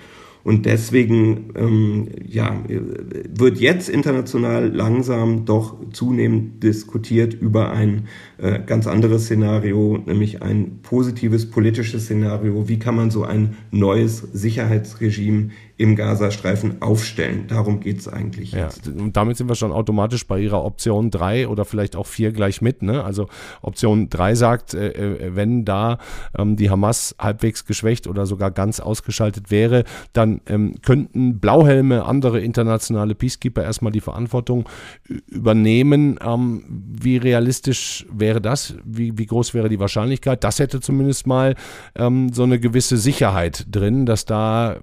Und 0.44 0.66
deswegen 0.66 1.52
ähm, 1.54 2.08
ja, 2.26 2.56
wird 2.68 3.58
jetzt 3.58 3.88
international 3.88 4.68
langsam 4.74 5.44
doch 5.44 5.76
zunehmend 5.92 6.62
diskutiert 6.64 7.34
über 7.34 7.70
ein 7.70 8.08
äh, 8.38 8.58
ganz 8.64 8.88
anderes 8.88 9.26
Szenario, 9.26 9.98
nämlich 10.04 10.42
ein 10.42 10.80
positives 10.82 11.48
politisches 11.48 12.04
Szenario. 12.04 12.68
Wie 12.68 12.80
kann 12.80 12.96
man 12.96 13.12
so 13.12 13.22
ein 13.22 13.56
neues 13.70 14.18
Sicherheitsregime 14.32 15.50
im 15.76 15.96
Gazastreifen 15.96 16.82
aufstellen. 16.82 17.46
Darum 17.48 17.80
geht 17.80 18.00
es 18.00 18.08
eigentlich 18.08 18.52
ja, 18.52 18.64
jetzt. 18.64 18.88
Und 18.88 19.16
damit 19.16 19.36
sind 19.36 19.48
wir 19.48 19.54
schon 19.54 19.72
automatisch 19.72 20.26
bei 20.26 20.38
Ihrer 20.38 20.64
Option 20.64 21.10
3 21.10 21.48
oder 21.48 21.64
vielleicht 21.64 21.96
auch 21.96 22.06
4 22.06 22.32
gleich 22.32 22.60
mit. 22.60 22.82
Ne? 22.82 23.02
Also 23.02 23.28
Option 23.62 24.08
3 24.10 24.34
sagt, 24.34 24.74
äh, 24.74 24.88
äh, 24.88 25.34
wenn 25.34 25.64
da 25.64 25.98
ähm, 26.36 26.56
die 26.56 26.70
Hamas 26.70 27.14
halbwegs 27.18 27.64
geschwächt 27.64 28.06
oder 28.06 28.26
sogar 28.26 28.50
ganz 28.50 28.80
ausgeschaltet 28.80 29.50
wäre, 29.50 29.84
dann 30.12 30.40
ähm, 30.46 30.74
könnten 30.82 31.40
Blauhelme, 31.40 32.04
andere 32.04 32.40
internationale 32.40 33.14
Peacekeeper 33.14 33.62
erstmal 33.62 33.92
die 33.92 34.00
Verantwortung 34.00 34.68
übernehmen. 35.26 36.18
Ähm, 36.24 36.64
wie 36.68 37.16
realistisch 37.16 38.06
wäre 38.12 38.40
das? 38.40 38.74
Wie, 38.84 39.16
wie 39.16 39.26
groß 39.26 39.54
wäre 39.54 39.68
die 39.68 39.80
Wahrscheinlichkeit? 39.80 40.44
Das 40.44 40.58
hätte 40.58 40.80
zumindest 40.80 41.26
mal 41.26 41.54
ähm, 41.94 42.32
so 42.32 42.42
eine 42.42 42.60
gewisse 42.60 42.98
Sicherheit 42.98 43.66
drin, 43.70 44.06
dass 44.06 44.26
da 44.26 44.76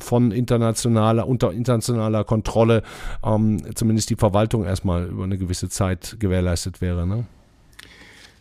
von 0.00 0.31
internationaler, 0.32 1.26
unter 1.26 1.52
internationaler 1.52 2.24
Kontrolle 2.24 2.82
ähm, 3.24 3.62
zumindest 3.74 4.10
die 4.10 4.16
Verwaltung 4.16 4.64
erstmal 4.64 5.06
über 5.06 5.24
eine 5.24 5.38
gewisse 5.38 5.68
Zeit 5.68 6.16
gewährleistet 6.18 6.80
wäre. 6.80 7.06
Ne? 7.06 7.24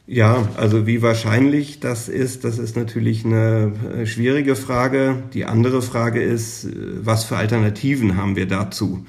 Ja, 0.08 0.50
also 0.58 0.88
wie 0.88 1.02
wahrscheinlich 1.02 1.80
das 1.80 2.10
ist, 2.10 2.44
das 2.44 2.58
ist 2.58 2.76
natürlich 2.76 3.24
eine 3.24 3.72
äh, 3.96 4.06
schwierige 4.06 4.56
Frage. 4.56 5.24
Die 5.34 5.46
andere 5.46 5.82
Frage 5.82 6.22
ist, 6.22 6.66
äh, 6.66 6.72
was 7.02 7.24
für 7.24 7.38
Alternativen 7.38 8.18
haben 8.18 8.36
wir 8.36 8.48
dazu? 8.48 9.06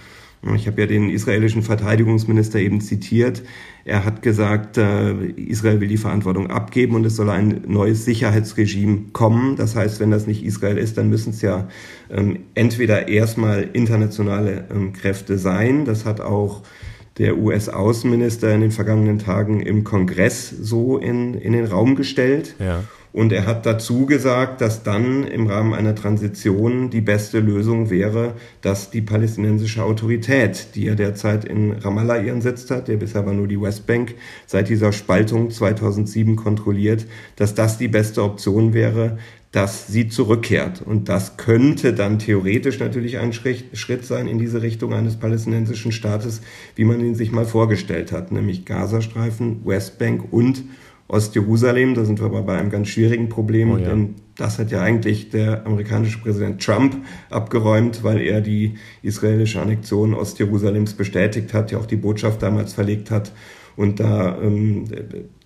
Ich 0.57 0.67
habe 0.67 0.81
ja 0.81 0.87
den 0.89 1.09
israelischen 1.09 1.63
Verteidigungsminister 1.63 2.59
eben 2.59 2.81
zitiert. 2.81 3.43
Er 3.85 4.05
hat 4.05 4.23
gesagt, 4.23 4.77
äh, 4.77 5.27
Israel 5.37 5.81
will 5.81 5.87
die 5.87 5.97
Verantwortung 5.97 6.49
abgeben 6.49 6.97
und 6.97 7.07
es 7.07 7.15
soll 7.15 7.31
ein 7.31 7.63
neues 7.69 8.05
Sicherheitsregime 8.05 9.11
kommen. 9.13 9.55
Das 9.55 9.77
heißt, 9.77 10.01
wenn 10.01 10.11
das 10.11 10.27
nicht 10.27 10.45
Israel 10.45 10.79
ist, 10.79 10.99
dann 10.99 11.09
müssen 11.09 11.31
es 11.31 11.43
ja 11.43 11.69
ähm, 12.11 12.41
entweder 12.55 13.07
erstmal 13.07 13.69
internationale 13.73 14.65
ähm, 14.73 14.93
Kräfte 14.93 15.39
sein. 15.39 15.85
Das 15.85 16.05
hat 16.05 16.21
auch 16.21 16.63
der 17.19 17.39
US-Außenminister 17.39 18.53
in 18.53 18.63
den 18.63 18.71
vergangenen 18.73 19.19
Tagen 19.19 19.61
im 19.61 19.85
Kongress 19.85 20.51
so 20.51 20.99
in, 20.99 21.35
in 21.35 21.53
den 21.53 21.67
Raum 21.67 21.95
gestellt. 21.95 22.57
Ja. 22.59 22.83
Und 23.13 23.31
er 23.33 23.47
hat 23.47 23.67
dazu 23.67 24.07
gesagt, 24.07 24.63
dass 24.63 24.83
dann 24.83 25.25
im 25.25 25.47
Rahmen 25.47 25.75
einer 25.75 25.95
Transition 25.95 26.89
die 26.89 27.03
beste 27.03 27.41
Lösung 27.41 27.91
wäre, 27.91 28.35
dass 28.63 28.91
die 28.91 29.03
palästinensische 29.03 29.85
Autorität, 29.85 30.69
die 30.75 30.85
ja 30.85 30.95
derzeit 30.95 31.45
in 31.45 31.73
Ramallah 31.73 32.19
ihren 32.19 32.41
Sitz 32.41 32.71
hat, 32.71 32.89
der 32.89 32.97
bisher 32.97 33.21
aber 33.21 33.35
nur 33.35 33.49
die 33.49 33.61
Westbank 33.61 34.15
seit 34.47 34.71
dieser 34.71 34.93
Spaltung 34.93 35.51
2007 35.51 36.37
kontrolliert, 36.37 37.07
dass 37.37 37.55
das 37.55 37.77
die 37.77 37.89
beste 37.89 38.23
Option 38.23 38.73
wäre, 38.73 39.19
dass 39.51 39.87
sie 39.87 40.09
zurückkehrt. 40.09 40.81
Und 40.81 41.11
das 41.11 41.37
könnte 41.37 41.93
dann 41.93 42.19
theoretisch 42.19 42.79
natürlich 42.79 43.19
ein 43.19 43.35
Schritt 43.35 44.07
sein 44.07 44.27
in 44.27 44.39
diese 44.39 44.63
Richtung 44.63 44.95
eines 44.95 45.17
palästinensischen 45.17 45.93
Staates, 45.93 46.41
wie 46.75 46.85
man 46.85 47.01
ihn 47.01 47.15
sich 47.15 47.31
mal 47.31 47.45
vorgestellt 47.45 48.11
hat, 48.11 48.33
nämlich 48.33 48.65
Gazastreifen, 48.65 49.61
Westbank 49.67 50.33
und 50.33 50.65
Ostjerusalem. 51.13 51.95
Da 51.95 52.05
sind 52.05 52.21
wir 52.21 52.27
aber 52.27 52.43
bei 52.43 52.59
einem 52.59 52.71
ganz 52.71 52.89
schwierigen 52.89 53.29
Problem, 53.29 53.71
oh 53.71 53.77
ja. 53.77 53.91
denn 53.91 54.15
das 54.37 54.59
hat 54.59 54.71
ja 54.71 54.81
eigentlich 54.81 55.31
der 55.31 55.67
amerikanische 55.67 56.19
Präsident 56.19 56.65
Trump 56.65 56.97
abgeräumt, 57.31 58.03
weil 58.03 58.21
er 58.21 58.41
die 58.41 58.75
israelische 59.03 59.61
Annexion 59.61 60.15
Ostjerusalems 60.15 60.95
bestätigt 60.95 61.53
hat, 61.55 61.71
ja 61.71 61.79
auch 61.79 61.87
die 61.87 61.97
Botschaft 61.97 62.43
damals 62.43 62.73
verlegt 62.73 63.11
hat. 63.11 63.33
Und 63.77 64.01
da 64.01 64.39
ähm, 64.43 64.87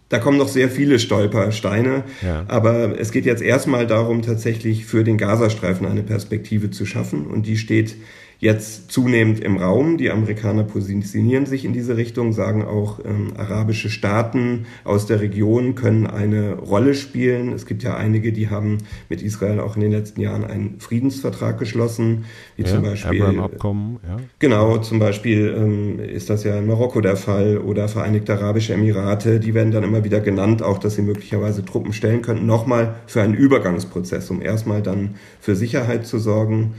da 0.09 0.21
kommen 0.21 0.39
noch 0.39 0.49
sehr 0.49 0.69
viele 0.69 1.01
Stolpersteine, 1.01 2.05
ja. 2.23 2.45
aber 2.47 2.99
es 2.99 3.11
geht 3.11 3.27
jetzt 3.27 3.43
erstmal 3.43 3.89
darum, 3.89 4.23
tatsächlich 4.23 4.87
für 4.87 5.03
den 5.03 5.19
Gazastreifen 5.19 5.85
eine 5.85 6.05
Perspektive 6.05 6.71
zu 6.71 6.87
schaffen 6.87 7.27
und 7.27 7.47
die 7.47 7.57
steht 7.57 7.97
jetzt 8.39 8.91
zunehmend 8.91 9.41
im 9.41 9.57
Raum. 9.57 9.97
Die 9.97 10.11
Amerikaner 10.11 10.65
positionieren 10.65 11.47
sich 11.47 11.65
in 11.65 11.73
diese 11.73 11.97
Richtung, 11.97 12.33
sagen 12.33 12.65
auch, 12.65 13.01
ähm, 13.05 13.33
arabische 13.37 13.89
Staaten 13.89 14.67
aus 14.85 15.07
der 15.07 15.21
Region 15.21 15.75
können 15.75 16.07
eine 16.07 16.55
Rolle 16.55 16.95
spielen. 16.95 17.53
Es 17.53 17.67
gibt 17.67 17.83
ja 17.83 17.97
einige, 17.97 18.33
die 18.33 18.51
haben 18.51 18.79
mit 19.09 19.23
Israel 19.23 19.61
auch 19.61 19.77
in 19.77 19.83
den 19.83 19.93
letzten 19.93 20.21
Jahren 20.21 20.45
einen 20.45 20.81
Friedensvertrag 20.81 21.59
geschlossen, 21.59 22.25
wie 22.57 22.63
ja, 22.63 22.69
zum 22.69 22.83
Beispiel. 22.83 23.25
Abkommen, 23.27 23.99
ja. 24.07 24.19
Genau, 24.39 24.79
zum 24.79 24.99
Beispiel 24.99 25.55
ähm, 25.57 26.01
ist 26.01 26.31
das 26.31 26.45
ja 26.45 26.59
in 26.59 26.67
Marokko 26.67 27.01
der 27.01 27.17
Fall 27.17 27.59
oder 27.59 27.89
Vereinigte 27.89 28.35
Arabische 28.35 28.75
Emirate. 28.75 29.41
Die 29.41 29.55
werden 29.55 29.73
dann 29.73 29.83
immer 29.83 30.05
wieder 30.05 30.21
genannt, 30.21 30.63
auch 30.63 30.79
dass 30.79 30.97
sie 30.97 31.03
möglicherweise 31.03 31.65
Truppen 31.65 31.93
stellen 31.93 32.23
könnten. 32.23 32.47
Nochmal 32.47 32.97
für 33.07 33.23
einen 33.23 33.35
Übergangsprozess, 33.35 34.31
um 34.31 34.43
erstmal 34.43 34.83
dann 34.83 35.15
für 35.41 35.57
Sicherheit 35.57 36.07
zu 36.07 36.19
sorgen. 36.19 36.75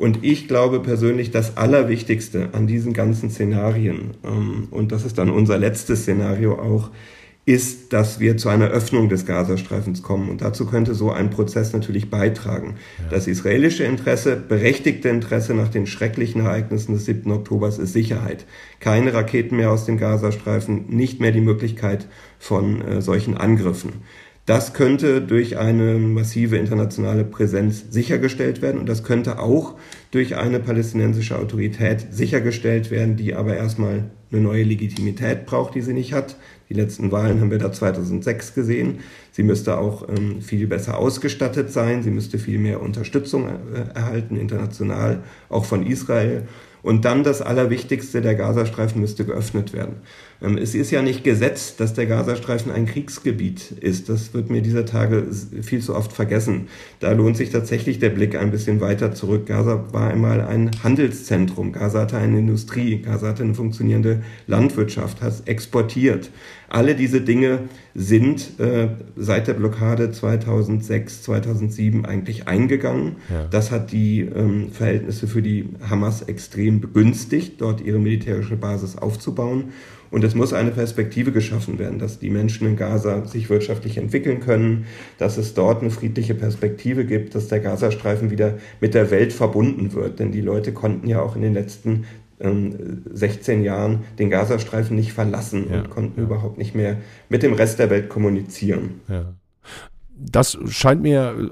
Und 0.00 0.24
ich 0.24 0.48
glaube 0.48 0.80
persönlich, 0.80 1.30
das 1.30 1.58
Allerwichtigste 1.58 2.48
an 2.52 2.66
diesen 2.66 2.94
ganzen 2.94 3.28
Szenarien, 3.28 4.12
ähm, 4.24 4.68
und 4.70 4.92
das 4.92 5.04
ist 5.04 5.18
dann 5.18 5.28
unser 5.28 5.58
letztes 5.58 6.04
Szenario 6.04 6.54
auch, 6.54 6.88
ist, 7.44 7.92
dass 7.92 8.18
wir 8.18 8.38
zu 8.38 8.48
einer 8.48 8.68
Öffnung 8.68 9.10
des 9.10 9.26
Gazastreifens 9.26 10.02
kommen. 10.02 10.30
Und 10.30 10.40
dazu 10.40 10.64
könnte 10.64 10.94
so 10.94 11.10
ein 11.10 11.28
Prozess 11.28 11.74
natürlich 11.74 12.08
beitragen. 12.08 12.76
Ja. 12.98 13.10
Das 13.10 13.26
israelische 13.26 13.84
Interesse, 13.84 14.36
berechtigte 14.36 15.10
Interesse 15.10 15.52
nach 15.52 15.68
den 15.68 15.86
schrecklichen 15.86 16.46
Ereignissen 16.46 16.94
des 16.94 17.04
7. 17.04 17.30
Oktobers 17.30 17.78
ist 17.78 17.92
Sicherheit. 17.92 18.46
Keine 18.78 19.12
Raketen 19.12 19.56
mehr 19.56 19.70
aus 19.70 19.84
dem 19.84 19.98
Gazastreifen, 19.98 20.86
nicht 20.88 21.20
mehr 21.20 21.32
die 21.32 21.42
Möglichkeit 21.42 22.08
von 22.38 22.80
äh, 22.80 23.02
solchen 23.02 23.36
Angriffen. 23.36 23.92
Das 24.50 24.72
könnte 24.72 25.22
durch 25.22 25.58
eine 25.58 25.94
massive 25.94 26.56
internationale 26.56 27.22
Präsenz 27.22 27.84
sichergestellt 27.90 28.62
werden 28.62 28.80
und 28.80 28.88
das 28.88 29.04
könnte 29.04 29.38
auch 29.38 29.76
durch 30.10 30.34
eine 30.34 30.58
palästinensische 30.58 31.38
Autorität 31.38 32.08
sichergestellt 32.10 32.90
werden, 32.90 33.14
die 33.14 33.36
aber 33.36 33.56
erstmal 33.56 34.10
eine 34.32 34.40
neue 34.40 34.64
Legitimität 34.64 35.46
braucht, 35.46 35.76
die 35.76 35.82
sie 35.82 35.92
nicht 35.92 36.12
hat. 36.12 36.34
Die 36.68 36.74
letzten 36.74 37.12
Wahlen 37.12 37.40
haben 37.40 37.52
wir 37.52 37.58
da 37.58 37.70
2006 37.70 38.54
gesehen. 38.54 38.98
Sie 39.30 39.44
müsste 39.44 39.78
auch 39.78 40.08
ähm, 40.08 40.42
viel 40.42 40.66
besser 40.66 40.98
ausgestattet 40.98 41.70
sein. 41.70 42.02
Sie 42.02 42.10
müsste 42.10 42.40
viel 42.40 42.58
mehr 42.58 42.82
Unterstützung 42.82 43.46
äh, 43.46 43.94
erhalten, 43.94 44.34
international, 44.34 45.22
auch 45.48 45.64
von 45.64 45.86
Israel. 45.86 46.48
Und 46.82 47.04
dann 47.04 47.22
das 47.22 47.42
Allerwichtigste, 47.42 48.20
der 48.20 48.34
Gazastreifen 48.34 49.00
müsste 49.00 49.24
geöffnet 49.24 49.72
werden. 49.72 49.96
Ähm, 50.42 50.56
es 50.56 50.74
ist 50.74 50.90
ja 50.90 51.02
nicht 51.02 51.24
gesetzt, 51.24 51.80
dass 51.80 51.94
der 51.94 52.06
Gazastreifen 52.06 52.72
ein 52.72 52.86
Kriegsgebiet 52.86 53.72
ist. 53.80 54.08
Das 54.08 54.34
wird 54.34 54.50
mir 54.50 54.62
dieser 54.62 54.84
Tage 54.86 55.26
viel 55.62 55.80
zu 55.80 55.94
oft 55.94 56.12
vergessen. 56.12 56.68
Da 57.00 57.12
lohnt 57.12 57.36
sich 57.36 57.50
tatsächlich 57.50 57.98
der 57.98 58.10
Blick 58.10 58.36
ein 58.36 58.50
bisschen 58.50 58.80
weiter 58.80 59.12
zurück. 59.12 59.46
Gaza 59.46 59.92
war 59.92 60.10
einmal 60.10 60.40
ein 60.40 60.70
Handelszentrum. 60.82 61.72
Gaza 61.72 62.00
hatte 62.00 62.16
eine 62.16 62.38
Industrie. 62.38 62.98
Gaza 63.02 63.28
hatte 63.28 63.42
eine 63.42 63.54
funktionierende 63.54 64.22
Landwirtschaft, 64.46 65.22
hat 65.22 65.42
exportiert. 65.46 66.30
Alle 66.68 66.94
diese 66.94 67.20
Dinge 67.20 67.62
sind 67.96 68.60
äh, 68.60 68.88
seit 69.16 69.48
der 69.48 69.54
Blockade 69.54 70.12
2006, 70.12 71.22
2007 71.22 72.06
eigentlich 72.06 72.46
eingegangen. 72.46 73.16
Ja. 73.28 73.44
Das 73.50 73.72
hat 73.72 73.90
die 73.90 74.20
ähm, 74.20 74.70
Verhältnisse 74.70 75.26
für 75.26 75.42
die 75.42 75.70
Hamas 75.88 76.22
extrem 76.22 76.80
begünstigt, 76.80 77.60
dort 77.60 77.80
ihre 77.80 77.98
militärische 77.98 78.56
Basis 78.56 78.96
aufzubauen. 78.96 79.72
Und 80.10 80.24
es 80.24 80.34
muss 80.34 80.52
eine 80.52 80.70
Perspektive 80.70 81.32
geschaffen 81.32 81.78
werden, 81.78 81.98
dass 81.98 82.18
die 82.18 82.30
Menschen 82.30 82.66
in 82.66 82.76
Gaza 82.76 83.24
sich 83.26 83.48
wirtschaftlich 83.48 83.96
entwickeln 83.96 84.40
können, 84.40 84.86
dass 85.18 85.36
es 85.36 85.54
dort 85.54 85.82
eine 85.82 85.90
friedliche 85.90 86.34
Perspektive 86.34 87.04
gibt, 87.04 87.34
dass 87.34 87.48
der 87.48 87.60
Gazastreifen 87.60 88.30
wieder 88.30 88.58
mit 88.80 88.94
der 88.94 89.10
Welt 89.10 89.32
verbunden 89.32 89.92
wird. 89.92 90.18
Denn 90.18 90.32
die 90.32 90.40
Leute 90.40 90.72
konnten 90.72 91.06
ja 91.06 91.20
auch 91.20 91.36
in 91.36 91.42
den 91.42 91.54
letzten 91.54 92.04
16 92.38 93.58
ähm, 93.58 93.64
Jahren 93.64 93.98
den 94.18 94.30
Gazastreifen 94.30 94.96
nicht 94.96 95.12
verlassen 95.12 95.66
ja, 95.70 95.78
und 95.78 95.90
konnten 95.90 96.20
ja. 96.20 96.26
überhaupt 96.26 96.58
nicht 96.58 96.74
mehr 96.74 96.96
mit 97.28 97.42
dem 97.42 97.52
Rest 97.52 97.78
der 97.78 97.90
Welt 97.90 98.08
kommunizieren. 98.08 99.02
Ja 99.08 99.34
das 100.20 100.58
scheint 100.68 101.02
mir, 101.02 101.50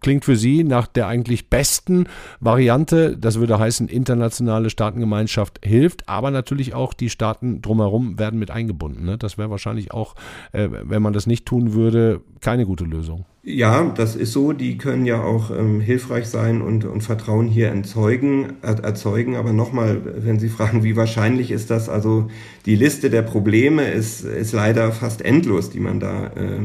klingt 0.00 0.24
für 0.24 0.36
Sie 0.36 0.64
nach 0.64 0.86
der 0.86 1.06
eigentlich 1.06 1.48
besten 1.50 2.06
Variante. 2.40 3.16
Das 3.16 3.38
würde 3.38 3.58
heißen, 3.58 3.88
internationale 3.88 4.70
Staatengemeinschaft 4.70 5.60
hilft, 5.64 6.08
aber 6.08 6.30
natürlich 6.30 6.74
auch 6.74 6.94
die 6.94 7.10
Staaten 7.10 7.62
drumherum 7.62 8.18
werden 8.18 8.38
mit 8.38 8.50
eingebunden. 8.50 9.04
Ne? 9.04 9.18
Das 9.18 9.38
wäre 9.38 9.50
wahrscheinlich 9.50 9.92
auch, 9.92 10.14
äh, 10.52 10.68
wenn 10.70 11.02
man 11.02 11.12
das 11.12 11.26
nicht 11.26 11.46
tun 11.46 11.74
würde, 11.74 12.22
keine 12.40 12.66
gute 12.66 12.84
Lösung. 12.84 13.26
Ja, 13.42 13.84
das 13.96 14.16
ist 14.16 14.32
so. 14.32 14.52
Die 14.52 14.76
können 14.76 15.06
ja 15.06 15.22
auch 15.22 15.50
ähm, 15.50 15.80
hilfreich 15.80 16.26
sein 16.26 16.60
und, 16.60 16.84
und 16.84 17.00
Vertrauen 17.00 17.46
hier 17.48 17.68
erzeugen, 17.68 18.58
erzeugen. 18.62 19.36
Aber 19.36 19.54
nochmal, 19.54 20.02
wenn 20.24 20.38
Sie 20.38 20.50
fragen, 20.50 20.84
wie 20.84 20.94
wahrscheinlich 20.94 21.50
ist 21.50 21.70
das? 21.70 21.88
Also 21.88 22.28
die 22.66 22.74
Liste 22.76 23.08
der 23.08 23.22
Probleme 23.22 23.90
ist, 23.90 24.24
ist 24.24 24.52
leider 24.52 24.92
fast 24.92 25.22
endlos, 25.22 25.70
die 25.70 25.80
man 25.80 26.00
da 26.00 26.26
äh, 26.26 26.60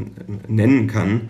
nennen 0.50 0.88
kann. 0.88 1.30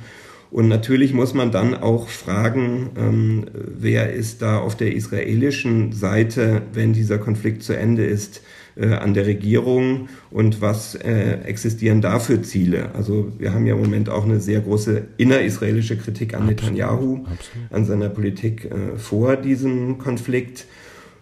Und 0.55 0.69
natürlich 0.69 1.13
muss 1.13 1.33
man 1.33 1.51
dann 1.51 1.73
auch 1.73 2.07
fragen, 2.07 2.91
ähm, 2.97 3.43
wer 3.53 4.13
ist 4.13 4.41
da 4.41 4.59
auf 4.59 4.77
der 4.77 4.95
israelischen 4.95 5.91
Seite, 5.91 6.61
wenn 6.71 6.93
dieser 6.93 7.17
Konflikt 7.17 7.61
zu 7.61 7.73
Ende 7.73 8.05
ist, 8.05 8.41
äh, 8.77 8.93
an 8.93 9.13
der 9.13 9.25
Regierung 9.25 10.07
und 10.31 10.61
was 10.61 10.95
äh, 10.95 11.41
existieren 11.43 11.99
da 11.99 12.19
für 12.19 12.41
Ziele. 12.41 12.95
Also 12.95 13.33
wir 13.37 13.53
haben 13.53 13.65
ja 13.65 13.75
im 13.75 13.81
Moment 13.81 14.07
auch 14.07 14.23
eine 14.23 14.39
sehr 14.39 14.61
große 14.61 15.01
innerisraelische 15.17 15.97
Kritik 15.97 16.33
an 16.33 16.45
Netanyahu, 16.45 17.25
Absolut. 17.25 17.71
an 17.71 17.83
seiner 17.83 18.07
Politik 18.07 18.63
äh, 18.63 18.97
vor 18.97 19.35
diesem 19.35 19.97
Konflikt. 19.97 20.67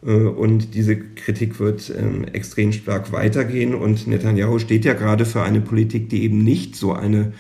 Äh, 0.06 0.12
und 0.12 0.76
diese 0.76 0.98
Kritik 0.98 1.60
wird 1.60 1.92
ähm, 1.98 2.26
extrem 2.34 2.72
stark 2.72 3.12
weitergehen. 3.12 3.74
Und 3.74 4.08
Netanyahu 4.08 4.60
steht 4.60 4.86
ja 4.86 4.94
gerade 4.94 5.26
für 5.26 5.42
eine 5.42 5.62
Politik, 5.62 6.10
die 6.10 6.24
eben 6.24 6.44
nicht 6.44 6.76
so 6.76 6.94
eine 6.94 7.34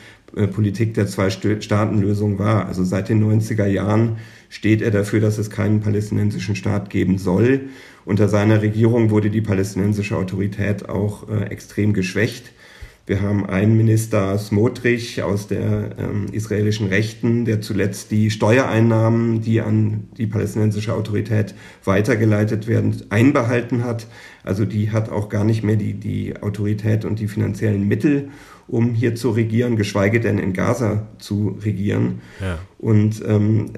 Politik 0.48 0.93
der 0.93 1.08
Zwei-Staaten-Lösung 1.08 2.39
war. 2.39 2.65
Also 2.65 2.84
seit 2.84 3.10
den 3.10 3.24
90er 3.24 3.65
Jahren 3.65 4.17
steht 4.50 4.82
er 4.82 4.91
dafür, 4.91 5.19
dass 5.19 5.38
es 5.38 5.50
keinen 5.50 5.80
palästinensischen 5.80 6.56
Staat 6.56 6.89
geben 6.89 7.17
soll. 7.17 7.69
Unter 8.06 8.30
seiner 8.30 8.62
Regierung 8.62 9.10
wurde 9.10 9.30
die 9.30 9.41
palästinensische 9.41 10.17
Autorität 10.17 10.89
auch 10.89 11.30
äh, 11.30 11.46
extrem 11.46 11.93
geschwächt. 11.93 12.52
Wir 13.06 13.22
haben 13.22 13.46
einen 13.46 13.76
Minister 13.76 14.38
Smotrich 14.38 15.24
aus 15.24 15.48
der 15.48 15.98
ähm, 15.98 16.28
israelischen 16.32 16.88
Rechten, 16.88 17.43
der 17.43 17.60
zuletzt 17.60 18.12
die 18.12 18.32
Steuereinnahmen, 18.32 19.41
die 19.41 19.60
an 19.60 20.08
die 20.17 20.26
palästinensische 20.26 20.93
Autorität 20.93 21.54
weitergeleitet 21.84 22.67
werden, 22.67 22.96
einbehalten 23.10 23.84
hat. 23.84 24.08
Also 24.46 24.63
die 24.63 24.91
hat 24.91 25.10
auch 25.10 25.28
gar 25.28 25.43
nicht 25.43 25.63
mehr 25.63 25.76
die, 25.76 25.96
die 25.96 26.41
Autorität 26.41 27.04
und 27.04 27.19
die 27.19 27.28
finanziellen 27.28 27.86
Mittel, 27.89 28.30
um 28.67 28.93
hier 28.93 29.15
zu 29.15 29.32
regieren, 29.32 29.76
geschweige 29.76 30.19
denn 30.19 30.38
in 30.38 30.54
Gaza 30.54 31.08
zu 31.19 31.58
regieren. 31.63 32.21
Ja. 32.41 32.60
Und 32.80 33.23
ähm, 33.26 33.71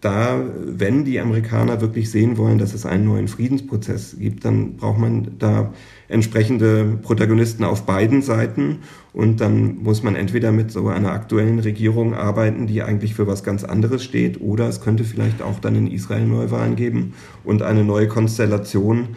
da, 0.00 0.40
wenn 0.64 1.04
die 1.04 1.20
Amerikaner 1.20 1.80
wirklich 1.80 2.10
sehen 2.10 2.36
wollen, 2.36 2.58
dass 2.58 2.74
es 2.74 2.86
einen 2.86 3.04
neuen 3.04 3.28
Friedensprozess 3.28 4.16
gibt, 4.18 4.44
dann 4.44 4.76
braucht 4.76 4.98
man 4.98 5.38
da 5.38 5.72
entsprechende 6.08 6.98
Protagonisten 7.02 7.64
auf 7.64 7.84
beiden 7.84 8.22
Seiten. 8.22 8.78
Und 9.12 9.40
dann 9.40 9.78
muss 9.82 10.02
man 10.02 10.14
entweder 10.14 10.52
mit 10.52 10.70
so 10.70 10.88
einer 10.88 11.12
aktuellen 11.12 11.58
Regierung 11.58 12.14
arbeiten, 12.14 12.66
die 12.66 12.82
eigentlich 12.82 13.14
für 13.14 13.26
was 13.26 13.42
ganz 13.42 13.64
anderes 13.64 14.04
steht, 14.04 14.40
oder 14.40 14.68
es 14.68 14.80
könnte 14.80 15.04
vielleicht 15.04 15.42
auch 15.42 15.58
dann 15.58 15.74
in 15.74 15.90
Israel 15.90 16.26
Neuwahlen 16.26 16.76
geben 16.76 17.14
und 17.44 17.62
eine 17.62 17.84
neue 17.84 18.08
Konstellation, 18.08 19.08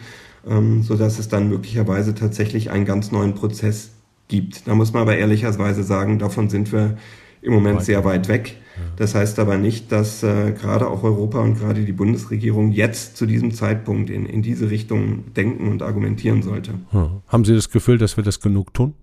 ähm, 0.48 0.82
sodass 0.82 1.18
es 1.18 1.28
dann 1.28 1.48
möglicherweise 1.48 2.14
tatsächlich 2.14 2.70
einen 2.70 2.84
ganz 2.84 3.12
neuen 3.12 3.34
Prozess 3.34 3.90
gibt. 4.32 4.66
Da 4.66 4.74
muss 4.74 4.94
man 4.94 5.02
aber 5.02 5.16
ehrlicherweise 5.16 5.82
sagen, 5.82 6.18
davon 6.18 6.48
sind 6.48 6.72
wir 6.72 6.96
im 7.42 7.52
Moment 7.52 7.78
weit 7.78 7.84
sehr 7.84 8.04
weit 8.04 8.28
weg. 8.28 8.56
Das 8.96 9.14
heißt 9.14 9.38
aber 9.38 9.58
nicht, 9.58 9.92
dass 9.92 10.22
äh, 10.22 10.52
gerade 10.52 10.88
auch 10.88 11.02
Europa 11.02 11.40
und 11.40 11.58
gerade 11.58 11.84
die 11.84 11.92
Bundesregierung 11.92 12.72
jetzt 12.72 13.18
zu 13.18 13.26
diesem 13.26 13.52
Zeitpunkt 13.52 14.08
in, 14.08 14.24
in 14.24 14.40
diese 14.40 14.70
Richtung 14.70 15.34
denken 15.34 15.68
und 15.68 15.82
argumentieren 15.82 16.42
sollte. 16.42 16.72
Hm. 16.90 17.20
Haben 17.28 17.44
Sie 17.44 17.54
das 17.54 17.68
Gefühl, 17.68 17.98
dass 17.98 18.16
wir 18.16 18.24
das 18.24 18.40
genug 18.40 18.72
tun? 18.72 18.94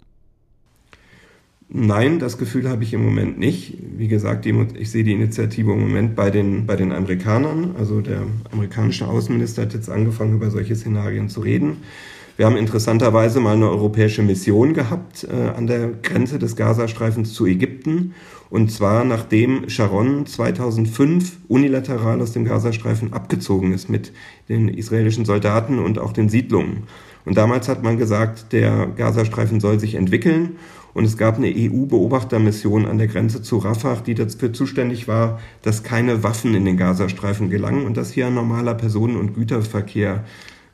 Nein, 1.72 2.18
das 2.18 2.40
Gefühl 2.40 2.68
habe 2.68 2.84
ich 2.84 2.94
im 2.94 3.06
Moment 3.06 3.38
nicht. 3.38 3.78
Wie 3.96 4.08
gesagt, 4.08 4.46
die, 4.46 4.56
ich 4.80 4.90
sehe 4.90 5.04
die 5.04 5.14
Initiative 5.14 5.72
im 5.72 5.82
Moment 5.82 6.16
bei 6.16 6.32
den, 6.32 6.66
bei 6.66 6.76
den 6.76 6.92
Amerikanern. 6.92 7.76
Also 7.78 8.02
der 8.02 8.24
amerikanische 8.52 9.08
Außenminister 9.08 9.62
hat 9.62 9.76
jetzt 9.76 9.90
angefangen, 9.92 10.34
über 10.34 10.50
solche 10.50 10.76
Szenarien 10.76 11.30
zu 11.30 11.42
reden. 11.42 11.78
Wir 12.40 12.46
haben 12.46 12.56
interessanterweise 12.56 13.42
mal 13.42 13.56
eine 13.56 13.70
europäische 13.70 14.24
Mission 14.24 14.74
gehabt 14.74 15.28
äh, 15.30 15.50
an 15.50 15.68
der 15.68 15.90
Grenze 15.90 16.40
des 16.40 16.56
Gazastreifens 16.56 17.34
zu 17.34 17.46
Ägypten. 17.46 18.14
Und 18.50 18.72
zwar 18.72 19.04
nachdem 19.04 19.68
Sharon 19.68 20.26
2005 20.26 21.40
unilateral 21.50 22.22
aus 22.22 22.32
dem 22.32 22.46
Gazastreifen 22.46 23.12
abgezogen 23.12 23.74
ist 23.74 23.90
mit 23.90 24.14
den 24.48 24.70
israelischen 24.70 25.26
Soldaten 25.26 25.80
und 25.80 26.00
auch 26.00 26.14
den 26.14 26.30
Siedlungen. 26.30 26.84
Und 27.26 27.36
damals 27.36 27.68
hat 27.68 27.84
man 27.84 27.98
gesagt, 27.98 28.54
der 28.54 28.88
Gazastreifen 28.88 29.60
soll 29.60 29.78
sich 29.82 29.96
entwickeln. 29.96 30.56
Und 30.94 31.04
es 31.04 31.18
gab 31.18 31.36
eine 31.36 31.54
EU-Beobachtermission 31.54 32.86
an 32.86 33.00
der 33.00 33.08
Grenze 33.08 33.42
zu 33.42 33.58
Rafah, 33.58 33.96
die 33.96 34.16
dafür 34.16 34.54
zuständig 34.54 35.10
war, 35.10 35.42
dass 35.62 35.84
keine 35.84 36.24
Waffen 36.24 36.56
in 36.56 36.64
den 36.64 36.78
Gazastreifen 36.78 37.50
gelangen 37.50 37.86
und 37.86 37.98
dass 37.98 38.14
hier 38.14 38.28
ein 38.28 38.34
normaler 38.34 38.76
Personen- 38.76 39.18
und 39.18 39.34
Güterverkehr 39.34 40.24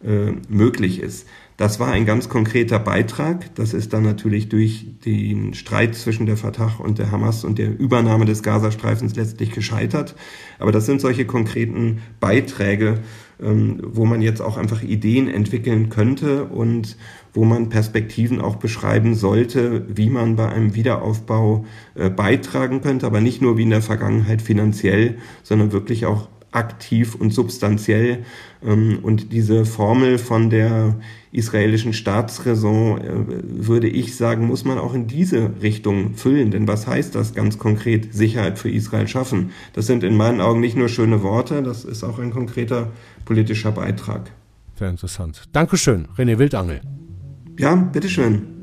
äh, 0.05 0.33
möglich 0.47 1.01
ist. 1.01 1.27
Das 1.57 1.79
war 1.79 1.87
ein 1.87 2.05
ganz 2.05 2.27
konkreter 2.27 2.79
Beitrag. 2.79 3.55
Das 3.55 3.73
ist 3.73 3.93
dann 3.93 4.03
natürlich 4.03 4.49
durch 4.49 4.87
den 5.05 5.53
Streit 5.53 5.95
zwischen 5.95 6.25
der 6.25 6.35
Fatah 6.35 6.75
und 6.79 6.99
der 6.99 7.11
Hamas 7.11 7.45
und 7.45 7.57
der 7.57 7.79
Übernahme 7.79 8.25
des 8.25 8.43
Gazastreifens 8.43 9.15
letztlich 9.15 9.51
gescheitert. 9.51 10.15
Aber 10.59 10.73
das 10.73 10.85
sind 10.85 10.99
solche 10.99 11.25
konkreten 11.25 12.01
Beiträge, 12.19 12.99
ähm, 13.41 13.79
wo 13.85 14.05
man 14.05 14.21
jetzt 14.21 14.41
auch 14.41 14.57
einfach 14.57 14.83
Ideen 14.83 15.29
entwickeln 15.29 15.87
könnte 15.87 16.43
und 16.43 16.97
wo 17.33 17.45
man 17.45 17.69
Perspektiven 17.69 18.41
auch 18.41 18.57
beschreiben 18.57 19.15
sollte, 19.15 19.85
wie 19.87 20.09
man 20.09 20.35
bei 20.35 20.49
einem 20.49 20.75
Wiederaufbau 20.75 21.65
äh, 21.95 22.09
beitragen 22.09 22.81
könnte, 22.81 23.05
aber 23.05 23.21
nicht 23.21 23.41
nur 23.41 23.57
wie 23.57 23.63
in 23.63 23.69
der 23.69 23.81
Vergangenheit 23.81 24.41
finanziell, 24.41 25.19
sondern 25.43 25.71
wirklich 25.71 26.05
auch 26.05 26.27
aktiv 26.51 27.15
und 27.15 27.33
substanziell. 27.33 28.25
Ähm, 28.65 28.99
und 29.01 29.31
diese 29.31 29.65
Formel 29.65 30.17
von 30.17 30.49
der 30.49 30.95
israelischen 31.35 31.93
Staatsräson, 31.93 33.01
äh, 33.01 33.07
würde 33.67 33.87
ich 33.87 34.15
sagen, 34.15 34.47
muss 34.47 34.65
man 34.65 34.77
auch 34.77 34.93
in 34.93 35.07
diese 35.07 35.51
Richtung 35.61 36.15
füllen. 36.15 36.51
Denn 36.51 36.67
was 36.67 36.87
heißt 36.87 37.15
das 37.15 37.33
ganz 37.33 37.57
konkret, 37.57 38.13
Sicherheit 38.13 38.57
für 38.59 38.69
Israel 38.69 39.07
schaffen? 39.07 39.51
Das 39.73 39.85
sind 39.85 40.03
in 40.03 40.15
meinen 40.15 40.41
Augen 40.41 40.59
nicht 40.59 40.77
nur 40.77 40.89
schöne 40.89 41.21
Worte, 41.23 41.61
das 41.63 41.83
ist 41.83 42.03
auch 42.03 42.19
ein 42.19 42.31
konkreter 42.31 42.91
politischer 43.25 43.71
Beitrag. 43.71 44.31
Sehr 44.77 44.89
interessant. 44.89 45.43
Dankeschön, 45.51 46.07
René 46.17 46.37
Wildangel. 46.37 46.81
Ja, 47.57 47.75
bitteschön. 47.75 48.54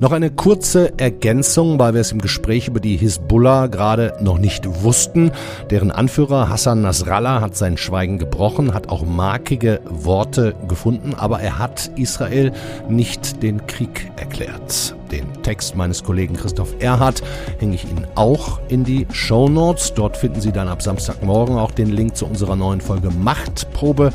Noch 0.00 0.12
eine 0.12 0.30
kurze 0.30 0.98
Ergänzung, 0.98 1.78
weil 1.78 1.94
wir 1.94 2.00
es 2.00 2.12
im 2.12 2.20
Gespräch 2.20 2.68
über 2.68 2.80
die 2.80 2.96
Hisbollah 2.96 3.68
gerade 3.68 4.16
noch 4.20 4.38
nicht 4.38 4.82
wussten. 4.82 5.30
Deren 5.70 5.90
Anführer 5.90 6.48
Hassan 6.48 6.82
Nasrallah 6.82 7.40
hat 7.40 7.56
sein 7.56 7.76
Schweigen 7.76 8.18
gebrochen, 8.18 8.74
hat 8.74 8.88
auch 8.88 9.04
markige 9.06 9.80
Worte 9.88 10.54
gefunden, 10.68 11.14
aber 11.14 11.40
er 11.40 11.58
hat 11.58 11.90
Israel 11.96 12.52
nicht 12.88 13.42
den 13.42 13.66
Krieg 13.66 14.10
erklärt. 14.16 14.96
Den 15.10 15.42
Text 15.42 15.76
meines 15.76 16.02
Kollegen 16.02 16.34
Christoph 16.34 16.74
Erhardt 16.80 17.22
hänge 17.58 17.74
ich 17.74 17.84
Ihnen 17.84 18.06
auch 18.14 18.60
in 18.68 18.84
die 18.84 19.06
Show 19.12 19.48
Notes. 19.48 19.94
Dort 19.94 20.16
finden 20.16 20.40
Sie 20.40 20.52
dann 20.52 20.68
ab 20.68 20.82
Samstagmorgen 20.82 21.56
auch 21.56 21.70
den 21.70 21.90
Link 21.90 22.16
zu 22.16 22.26
unserer 22.26 22.56
neuen 22.56 22.80
Folge 22.80 23.10
Machtprobe, 23.10 24.12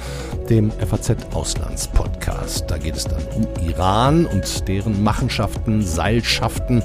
dem 0.49 0.71
FAZ 0.71 1.15
Auslandspodcast. 1.33 2.69
Da 2.69 2.77
geht 2.77 2.95
es 2.95 3.05
dann 3.05 3.21
um 3.35 3.47
Iran 3.65 4.25
und 4.25 4.67
deren 4.67 5.03
Machenschaften, 5.03 5.81
Seilschaften 5.81 6.81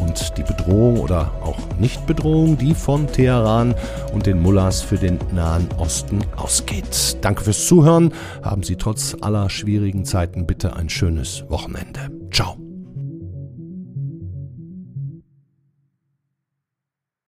und 0.00 0.36
die 0.36 0.42
Bedrohung 0.42 0.98
oder 0.98 1.32
auch 1.42 1.58
Nichtbedrohung, 1.78 2.58
die 2.58 2.74
von 2.74 3.06
Teheran 3.06 3.74
und 4.12 4.26
den 4.26 4.40
Mullahs 4.42 4.80
für 4.80 4.96
den 4.96 5.18
Nahen 5.32 5.68
Osten 5.78 6.20
ausgeht. 6.36 7.18
Danke 7.20 7.44
fürs 7.44 7.66
Zuhören. 7.66 8.12
Haben 8.42 8.62
Sie 8.62 8.76
trotz 8.76 9.16
aller 9.20 9.50
schwierigen 9.50 10.04
Zeiten 10.04 10.46
bitte 10.46 10.76
ein 10.76 10.88
schönes 10.88 11.44
Wochenende. 11.48 12.10
Ciao. 12.30 12.63